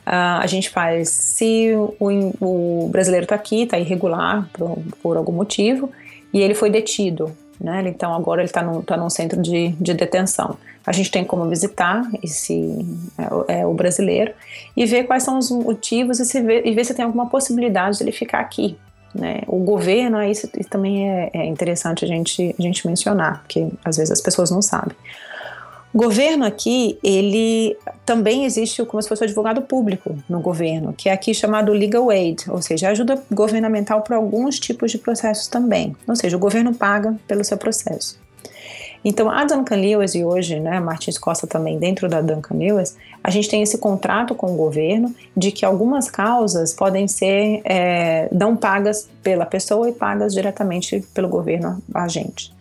[0.06, 1.94] Uh, a gente faz se o,
[2.40, 5.90] o brasileiro está aqui, está irregular por, por, algum motivo,
[6.32, 7.82] e ele foi detido, né?
[7.86, 10.56] Então agora ele está tá num centro de, de detenção.
[10.84, 12.84] A gente tem como visitar esse
[13.48, 14.32] é, é, o brasileiro
[14.76, 17.98] e ver quais são os motivos e, se ver, e ver se tem alguma possibilidade
[17.98, 18.76] de ele ficar aqui.
[19.14, 19.42] Né?
[19.46, 24.10] O governo, isso também é, é interessante a gente, a gente mencionar, porque às vezes
[24.10, 24.96] as pessoas não sabem.
[25.94, 27.76] Governo aqui, ele
[28.06, 32.50] também existe como se fosse advogado público no governo, que é aqui chamado legal aid,
[32.50, 35.94] ou seja, ajuda governamental para alguns tipos de processos também.
[36.08, 38.18] Ou seja, o governo paga pelo seu processo.
[39.04, 43.30] Então, a Duncan Lewis e hoje, né, Martins Costa também dentro da Duncan Lewis, a
[43.30, 48.56] gente tem esse contrato com o governo de que algumas causas podem ser é, não
[48.56, 52.52] pagas pela pessoa e pagas diretamente pelo governo a gente.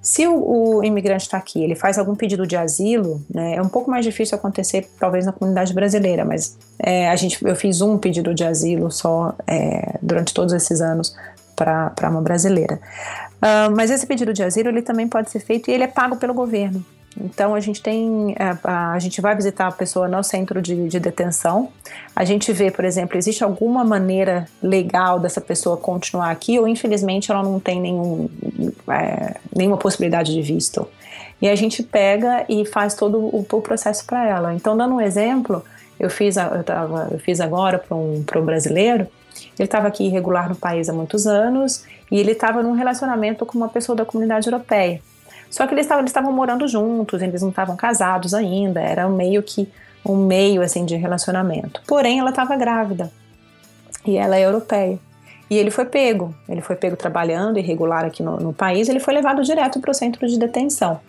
[0.00, 3.68] Se o, o imigrante está aqui, ele faz algum pedido de asilo, né, é um
[3.68, 7.98] pouco mais difícil acontecer, talvez na comunidade brasileira, mas é, a gente, eu fiz um
[7.98, 11.14] pedido de asilo só é, durante todos esses anos
[11.56, 12.80] para uma brasileira.
[13.38, 16.16] Uh, mas esse pedido de asilo ele também pode ser feito e ele é pago
[16.16, 16.84] pelo governo.
[17.20, 20.62] Então a gente tem, a, é, a, a gente vai visitar a pessoa no centro
[20.62, 21.70] de, de, detenção.
[22.14, 27.30] A gente vê, por exemplo, existe alguma maneira legal dessa pessoa continuar aqui ou infelizmente
[27.30, 28.28] ela não tem nenhum,
[28.88, 30.86] é, nenhuma possibilidade de visto.
[31.40, 34.54] E a gente pega e faz todo o, o processo para ela.
[34.54, 35.64] Então, dando um exemplo,
[35.98, 39.06] eu fiz, eu tava, eu fiz agora para um, um brasileiro.
[39.58, 43.56] Ele estava aqui irregular no país há muitos anos e ele estava num relacionamento com
[43.56, 45.00] uma pessoa da comunidade europeia.
[45.50, 49.68] Só que eles estavam, morando juntos, eles não estavam casados ainda, era meio que
[50.04, 51.82] um meio assim de relacionamento.
[51.86, 53.10] Porém, ela estava grávida
[54.06, 54.98] e ela é europeia.
[55.50, 59.14] E ele foi pego, ele foi pego trabalhando irregular aqui no, no país, ele foi
[59.14, 61.00] levado direto para o centro de detenção.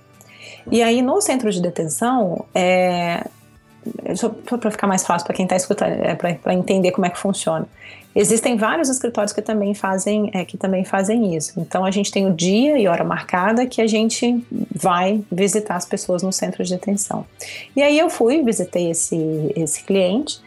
[0.72, 3.26] E aí, no centro de detenção, é,
[4.16, 7.18] só para ficar mais fácil para quem está escutando, é, para entender como é que
[7.18, 7.68] funciona.
[8.16, 11.60] Existem vários escritórios que também fazem é, que também fazem isso.
[11.60, 14.44] Então a gente tem o dia e hora marcada que a gente
[14.74, 17.26] vai visitar as pessoas no centro de detenção.
[17.76, 20.42] E aí eu fui, visitei esse, esse cliente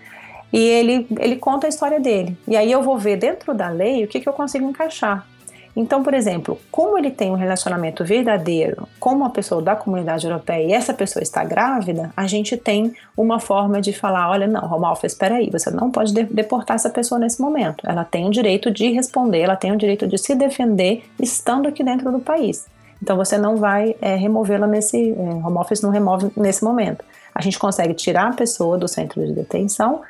[0.52, 2.36] e ele, ele conta a história dele.
[2.46, 5.26] E aí eu vou ver dentro da lei o que, que eu consigo encaixar.
[5.74, 10.66] Então, por exemplo, como ele tem um relacionamento verdadeiro com uma pessoa da comunidade europeia
[10.66, 15.06] e essa pessoa está grávida, a gente tem uma forma de falar: olha, não, Romalfa,
[15.06, 17.84] espera aí, você não pode deportar essa pessoa nesse momento.
[17.88, 21.82] Ela tem o direito de responder, ela tem o direito de se defender estando aqui
[21.82, 22.66] dentro do país.
[23.02, 25.12] Então você não vai é, removê-la nesse.
[25.12, 27.02] É, home office não remove nesse momento.
[27.34, 30.02] A gente consegue tirar a pessoa do centro de detenção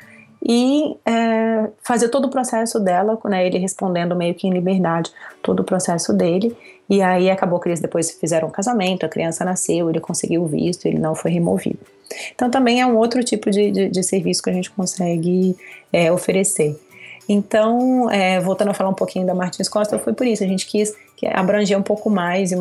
[0.45, 5.61] e é, fazer todo o processo dela, né, ele respondendo meio que em liberdade todo
[5.61, 6.57] o processo dele.
[6.91, 10.47] E aí acabou que eles depois fizeram um casamento, a criança nasceu, ele conseguiu o
[10.47, 11.79] visto, ele não foi removido.
[12.35, 15.57] Então também é um outro tipo de, de, de serviço que a gente consegue
[15.93, 16.77] é, oferecer.
[17.29, 20.67] Então, é, voltando a falar um pouquinho da Martins Costa, foi por isso, a gente
[20.67, 20.95] quis
[21.33, 22.57] abranger um pouco mais e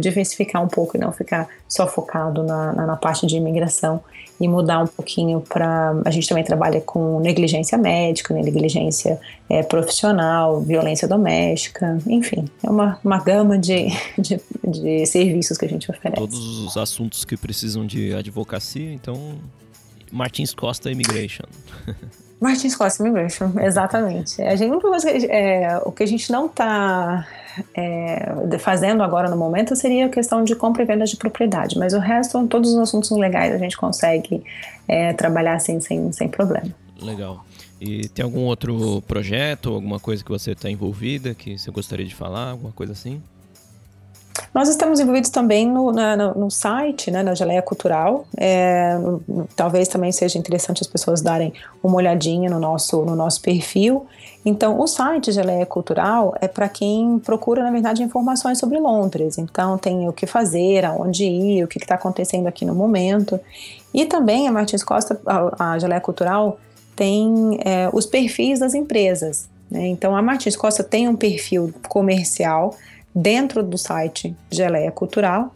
[0.00, 4.00] diversificar um pouco e não ficar só focado na, na, na parte de imigração
[4.40, 6.00] e mudar um pouquinho para.
[6.04, 12.98] A gente também trabalha com negligência médica, negligência é, profissional, violência doméstica, enfim, é uma,
[13.04, 16.16] uma gama de, de, de serviços que a gente oferece.
[16.16, 19.38] Todos os assuntos que precisam de advocacia, então.
[20.12, 21.44] Martins Costa Immigration.
[22.40, 24.42] Martins Costa Immigration, exatamente.
[24.42, 24.74] A gente,
[25.30, 27.26] é, o que a gente não está
[27.74, 31.94] é, fazendo agora no momento seria a questão de compra e venda de propriedade, mas
[31.94, 34.44] o resto, todos os assuntos legais a gente consegue
[34.86, 36.68] é, trabalhar assim sem, sem problema.
[37.00, 37.44] Legal.
[37.80, 42.14] E tem algum outro projeto, alguma coisa que você está envolvida, que você gostaria de
[42.14, 43.22] falar, alguma coisa assim?
[44.52, 48.26] Nós estamos envolvidos também no, na, no site, né, na Geleia Cultural.
[48.36, 48.96] É,
[49.54, 54.06] talvez também seja interessante as pessoas darem uma olhadinha no nosso, no nosso perfil.
[54.44, 59.38] Então, o site Geleia Cultural é para quem procura, na verdade, informações sobre Londres.
[59.38, 63.40] Então, tem o que fazer, aonde ir, o que está acontecendo aqui no momento.
[63.92, 66.60] E também a Martins Costa, a, a Geleia Cultural,
[66.94, 69.48] tem é, os perfis das empresas.
[69.70, 69.88] Né?
[69.88, 72.74] Então, a Martins Costa tem um perfil comercial
[73.16, 75.54] dentro do site Geleia Cultural.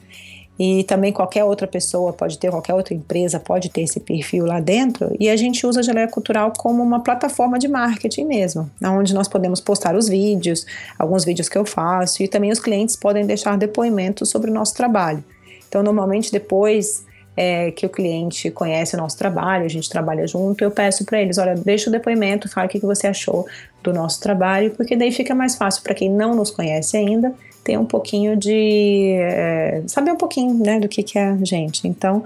[0.58, 4.61] E também qualquer outra pessoa pode ter, qualquer outra empresa pode ter esse perfil lá
[4.61, 5.14] dentro.
[5.18, 9.26] E a gente usa a Geleia Cultural como uma plataforma de marketing mesmo, onde nós
[9.26, 10.66] podemos postar os vídeos,
[10.98, 14.74] alguns vídeos que eu faço, e também os clientes podem deixar depoimentos sobre o nosso
[14.74, 15.24] trabalho.
[15.66, 20.62] Então, normalmente, depois é, que o cliente conhece o nosso trabalho, a gente trabalha junto,
[20.62, 23.46] eu peço para eles: olha, deixa o depoimento, fala o que, você achou
[23.82, 27.32] do nosso trabalho, porque daí fica mais fácil para quem não nos conhece ainda
[27.64, 29.14] ter um pouquinho de.
[29.18, 31.86] É, saber um pouquinho né, do que, que é a gente.
[31.86, 32.22] Então,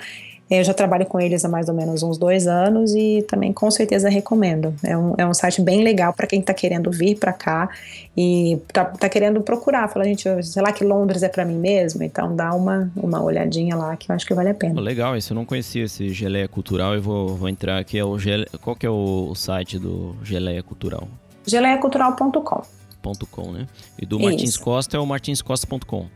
[0.50, 3.70] eu já trabalho com eles há mais ou menos uns dois anos e também com
[3.70, 4.74] certeza recomendo.
[4.82, 7.68] É um, é um site bem legal para quem está querendo vir para cá
[8.16, 9.88] e está tá querendo procurar.
[9.88, 13.74] Fala, gente, sei lá que Londres é para mim mesmo, então dá uma, uma olhadinha
[13.74, 14.80] lá que eu acho que vale a pena.
[14.80, 17.98] Legal, isso eu não conhecia esse Geleia Cultural, eu vou, vou entrar aqui.
[17.98, 18.46] É o Gele...
[18.60, 21.08] Qual que é o site do Geleia Cultural?
[21.46, 22.62] geleiacultural.com
[23.04, 23.66] martinscosta.com, né?
[23.98, 24.60] E do Martins isso.
[24.60, 26.06] Costa é o martinscosta.com.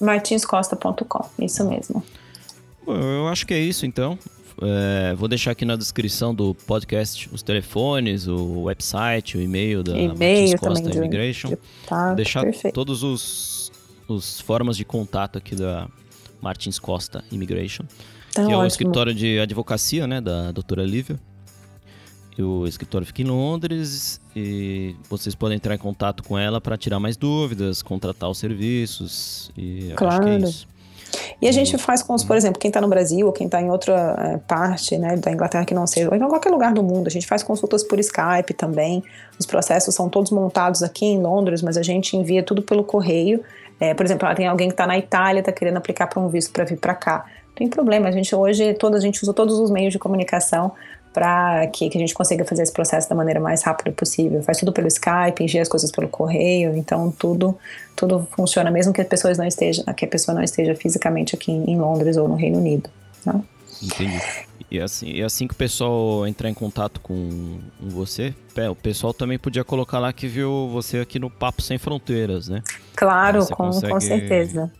[0.00, 2.02] martinscosta.com, isso mesmo.
[2.84, 4.18] Bom, eu acho que é isso então.
[4.60, 9.96] É, vou deixar aqui na descrição do podcast os telefones, o website, o e-mail da
[9.96, 11.56] e-mail Martins Costa Immigration.
[11.86, 12.74] Tá, vou deixar perfeito.
[12.74, 13.72] todos os,
[14.08, 15.88] os formas de contato aqui da
[16.40, 17.84] Martins Costa Immigration,
[18.34, 18.54] tá que ótimo.
[18.54, 21.20] é o escritório de advocacia, né, da doutora Lívia
[22.42, 27.00] o escritório fica em Londres e vocês podem entrar em contato com ela para tirar
[27.00, 30.28] mais dúvidas, contratar os serviços e claro.
[30.28, 30.78] acho que é.
[31.40, 33.70] E a gente faz com, por exemplo, quem está no Brasil ou quem está em
[33.70, 37.06] outra é, parte né, da Inglaterra que não seja, ou em qualquer lugar do mundo,
[37.06, 39.02] a gente faz consultas por Skype também.
[39.38, 43.42] Os processos são todos montados aqui em Londres, mas a gente envia tudo pelo correio.
[43.80, 46.52] É, por exemplo, tem alguém que está na Itália, está querendo aplicar para um visto
[46.52, 47.24] para vir para cá.
[47.54, 48.08] tem problema.
[48.08, 50.72] A gente hoje, toda, a gente usa todos os meios de comunicação
[51.18, 54.40] para que, que, a gente consiga fazer esse processo da maneira mais rápida possível.
[54.40, 57.58] Faz tudo pelo Skype, envia as coisas pelo correio, então tudo
[57.96, 61.50] tudo funciona, mesmo que a pessoa não esteja, que a pessoa não esteja fisicamente aqui
[61.50, 62.88] em Londres ou no Reino Unido.
[63.26, 63.42] Né?
[63.82, 64.22] Entendi.
[64.70, 68.32] E assim, e assim que o pessoal entrar em contato com, com você,
[68.70, 72.62] o pessoal também podia colocar lá que viu você aqui no Papo Sem Fronteiras, né?
[72.94, 74.70] Claro, com, com certeza.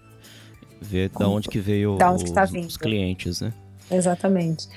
[0.81, 3.53] Ver com, da onde que veio da onde os, que tá os clientes, né?
[3.91, 4.69] Exatamente.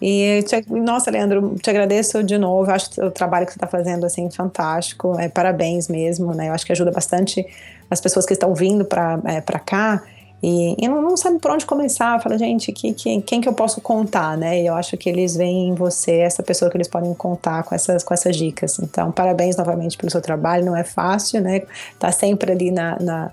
[0.00, 2.70] E, te, nossa, Leandro, te agradeço de novo.
[2.70, 5.18] Acho que o trabalho que você está fazendo assim fantástico.
[5.18, 6.48] É, parabéns mesmo, né?
[6.48, 7.46] Eu acho que ajuda bastante
[7.90, 10.02] as pessoas que estão vindo para é, cá
[10.42, 12.20] e, e não, não, sabe por onde começar.
[12.20, 14.62] Fala, gente, que, que, quem que eu posso contar, né?
[14.62, 17.74] E eu acho que eles veem em você essa pessoa que eles podem contar com
[17.74, 18.78] essas, com essas dicas.
[18.78, 20.64] Então, parabéns novamente pelo seu trabalho.
[20.64, 21.62] Não é fácil, né?
[21.98, 23.30] Tá sempre ali na, na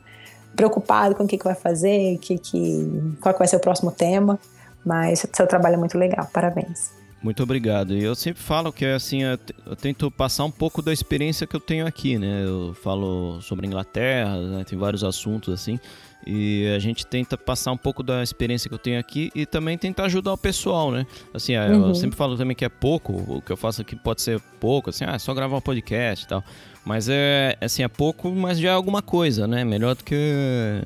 [0.55, 4.39] preocupado com o que, que vai fazer, que, que, qual vai ser o próximo tema.
[4.85, 6.91] Mas seu trabalho é muito legal, parabéns.
[7.23, 7.93] Muito obrigado.
[7.93, 11.59] E eu sempre falo que assim, eu tento passar um pouco da experiência que eu
[11.59, 12.43] tenho aqui, né?
[12.43, 14.63] Eu falo sobre Inglaterra, né?
[14.65, 15.79] tem vários assuntos assim.
[16.27, 19.77] E a gente tenta passar um pouco da experiência que eu tenho aqui e também
[19.77, 21.05] tentar ajudar o pessoal, né?
[21.33, 21.89] Assim, uhum.
[21.89, 24.89] eu sempre falo também que é pouco, o que eu faço aqui pode ser pouco,
[24.89, 26.43] assim, ah, é só gravar um podcast e tal.
[26.85, 29.63] Mas é, assim, é pouco, mas já é alguma coisa, né?
[29.63, 30.81] Melhor do que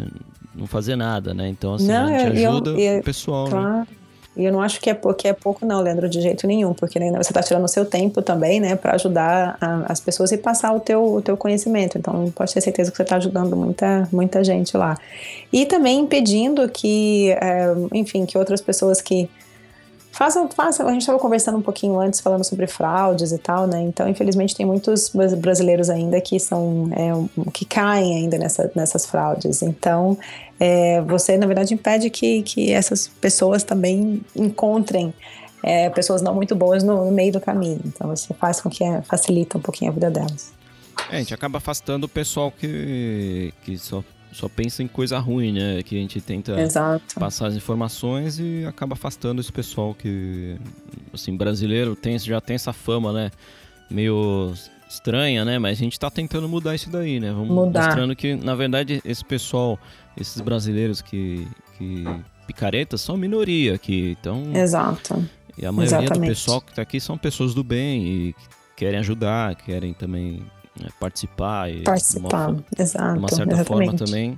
[0.57, 1.47] não fazer nada, né?
[1.47, 3.51] Então, assim, não, a gente ajuda eu, eu, o pessoal, né?
[3.51, 3.69] claro.
[3.69, 3.87] né?
[4.37, 6.99] E eu não acho que é, que é pouco, não, Leandro, de jeito nenhum, porque
[6.99, 10.37] né, você está tirando o seu tempo também, né, para ajudar a, as pessoas e
[10.37, 11.97] passar o teu, o teu conhecimento.
[11.97, 14.95] Então, pode ter certeza que você está ajudando muita, muita gente lá.
[15.51, 19.27] E também impedindo que, é, enfim, que outras pessoas que
[20.17, 20.87] Façam, façam.
[20.87, 23.83] A gente estava conversando um pouquinho antes, falando sobre fraudes e tal, né?
[23.83, 29.61] Então, infelizmente, tem muitos brasileiros ainda que são é, que caem ainda nessa, nessas fraudes.
[29.61, 30.17] Então,
[30.59, 35.13] é, você, na verdade, impede que, que essas pessoas também encontrem
[35.61, 37.79] é, pessoas não muito boas no, no, meio do caminho.
[37.85, 40.51] Então, você faz com que é, facilita um pouquinho a vida delas.
[41.11, 44.03] É, a gente acaba afastando o pessoal que, que só
[44.37, 45.81] só pensa em coisa ruim, né?
[45.81, 47.19] Que a gente tenta Exato.
[47.19, 50.55] passar as informações e acaba afastando esse pessoal que,
[51.11, 53.31] assim, brasileiro tem, já tem essa fama, né?
[53.89, 54.53] Meio
[54.87, 55.57] estranha, né?
[55.57, 57.31] Mas a gente tá tentando mudar isso daí, né?
[57.31, 57.85] Vamos mudar.
[57.85, 59.79] mostrando que, na verdade, esse pessoal,
[60.15, 62.03] esses brasileiros que, que
[62.45, 64.51] picaretas são minoria aqui, então...
[64.53, 65.27] Exato.
[65.57, 66.29] E a maioria Exatamente.
[66.29, 68.35] do pessoal que tá aqui são pessoas do bem e
[68.75, 70.43] querem ajudar, querem também
[70.81, 73.67] né, participar e participar, uma, exato, de uma certa exatamente.
[73.67, 74.37] forma também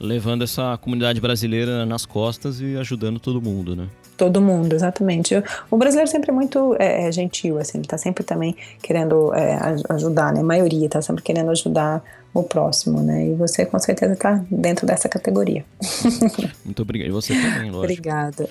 [0.00, 3.88] levando essa comunidade brasileira nas costas e ajudando todo mundo, né?
[4.16, 5.34] Todo mundo, exatamente.
[5.70, 9.58] O brasileiro sempre é muito é, é, gentil, assim, ele tá sempre também querendo é,
[9.90, 10.40] ajudar, né?
[10.40, 12.02] A maioria tá sempre querendo ajudar
[12.34, 13.28] o próximo, né?
[13.28, 15.64] E você com certeza tá dentro dessa categoria.
[16.64, 17.08] Muito obrigado.
[17.08, 17.78] E você também, lógico.
[17.78, 18.48] Obrigada.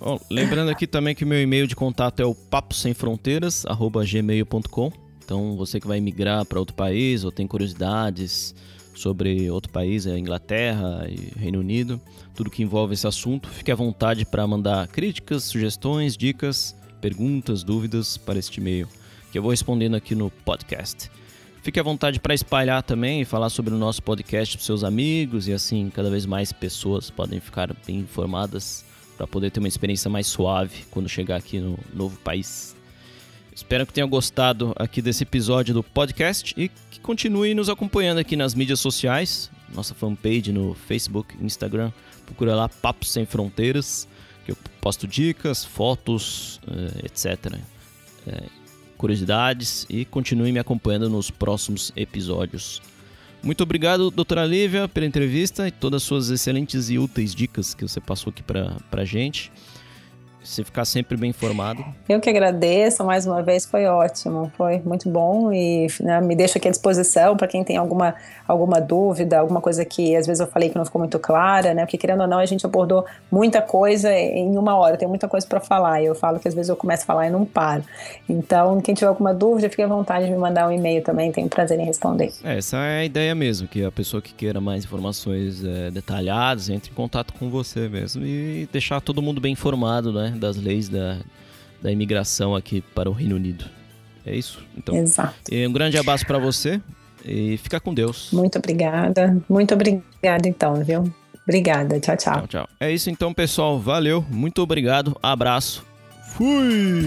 [0.00, 5.01] Bom, lembrando aqui também que o meu e-mail de contato é o paposemfronteiras@gmail.com.
[5.32, 8.54] Então, você que vai migrar para outro país ou tem curiosidades
[8.94, 11.98] sobre outro país, a Inglaterra e Reino Unido,
[12.34, 18.18] tudo que envolve esse assunto, fique à vontade para mandar críticas, sugestões, dicas, perguntas, dúvidas
[18.18, 18.86] para este e-mail,
[19.32, 21.10] que eu vou respondendo aqui no podcast.
[21.62, 25.48] Fique à vontade para espalhar também e falar sobre o nosso podcast para seus amigos
[25.48, 28.84] e assim cada vez mais pessoas podem ficar bem informadas
[29.16, 32.71] para poder ter uma experiência mais suave quando chegar aqui no novo país.
[33.54, 38.34] Espero que tenham gostado aqui desse episódio do podcast e que continue nos acompanhando aqui
[38.34, 41.92] nas mídias sociais, nossa fanpage no Facebook, Instagram.
[42.24, 44.08] Procura lá Papos Sem Fronteiras,
[44.46, 47.58] que eu posto dicas, fotos, eh, etc.
[48.26, 48.44] Eh,
[48.96, 52.80] curiosidades e continue me acompanhando nos próximos episódios.
[53.42, 57.86] Muito obrigado, doutora Lívia, pela entrevista e todas as suas excelentes e úteis dicas que
[57.86, 59.52] você passou aqui para a gente
[60.42, 61.84] você ficar sempre bem informado.
[62.08, 66.58] Eu que agradeço, mais uma vez foi ótimo, foi muito bom e né, me deixo
[66.58, 68.14] aqui à disposição para quem tem alguma,
[68.46, 71.84] alguma dúvida, alguma coisa que às vezes eu falei que não ficou muito clara, né?
[71.84, 75.46] Porque querendo ou não, a gente abordou muita coisa em uma hora, tem muita coisa
[75.46, 77.84] para falar e eu falo que às vezes eu começo a falar e não paro.
[78.28, 81.48] Então, quem tiver alguma dúvida, fique à vontade de me mandar um e-mail também, tenho
[81.48, 82.32] prazer em responder.
[82.42, 86.68] É, essa é a ideia mesmo, que a pessoa que queira mais informações é, detalhadas
[86.68, 90.38] entre em contato com você mesmo e deixar todo mundo bem informado, né?
[90.38, 91.18] das leis da,
[91.80, 93.64] da imigração aqui para o Reino Unido.
[94.24, 94.64] É isso?
[94.76, 95.34] Então, Exato.
[95.50, 96.80] Um grande abraço para você
[97.24, 98.30] e fica com Deus.
[98.32, 99.36] Muito obrigada.
[99.48, 101.12] Muito obrigada, então, viu?
[101.42, 101.98] Obrigada.
[101.98, 102.34] Tchau, tchau.
[102.34, 102.68] Tchau, tchau.
[102.78, 103.78] É isso então, pessoal.
[103.78, 104.24] Valeu.
[104.30, 105.16] Muito obrigado.
[105.22, 105.84] Abraço.
[106.28, 107.02] Fui!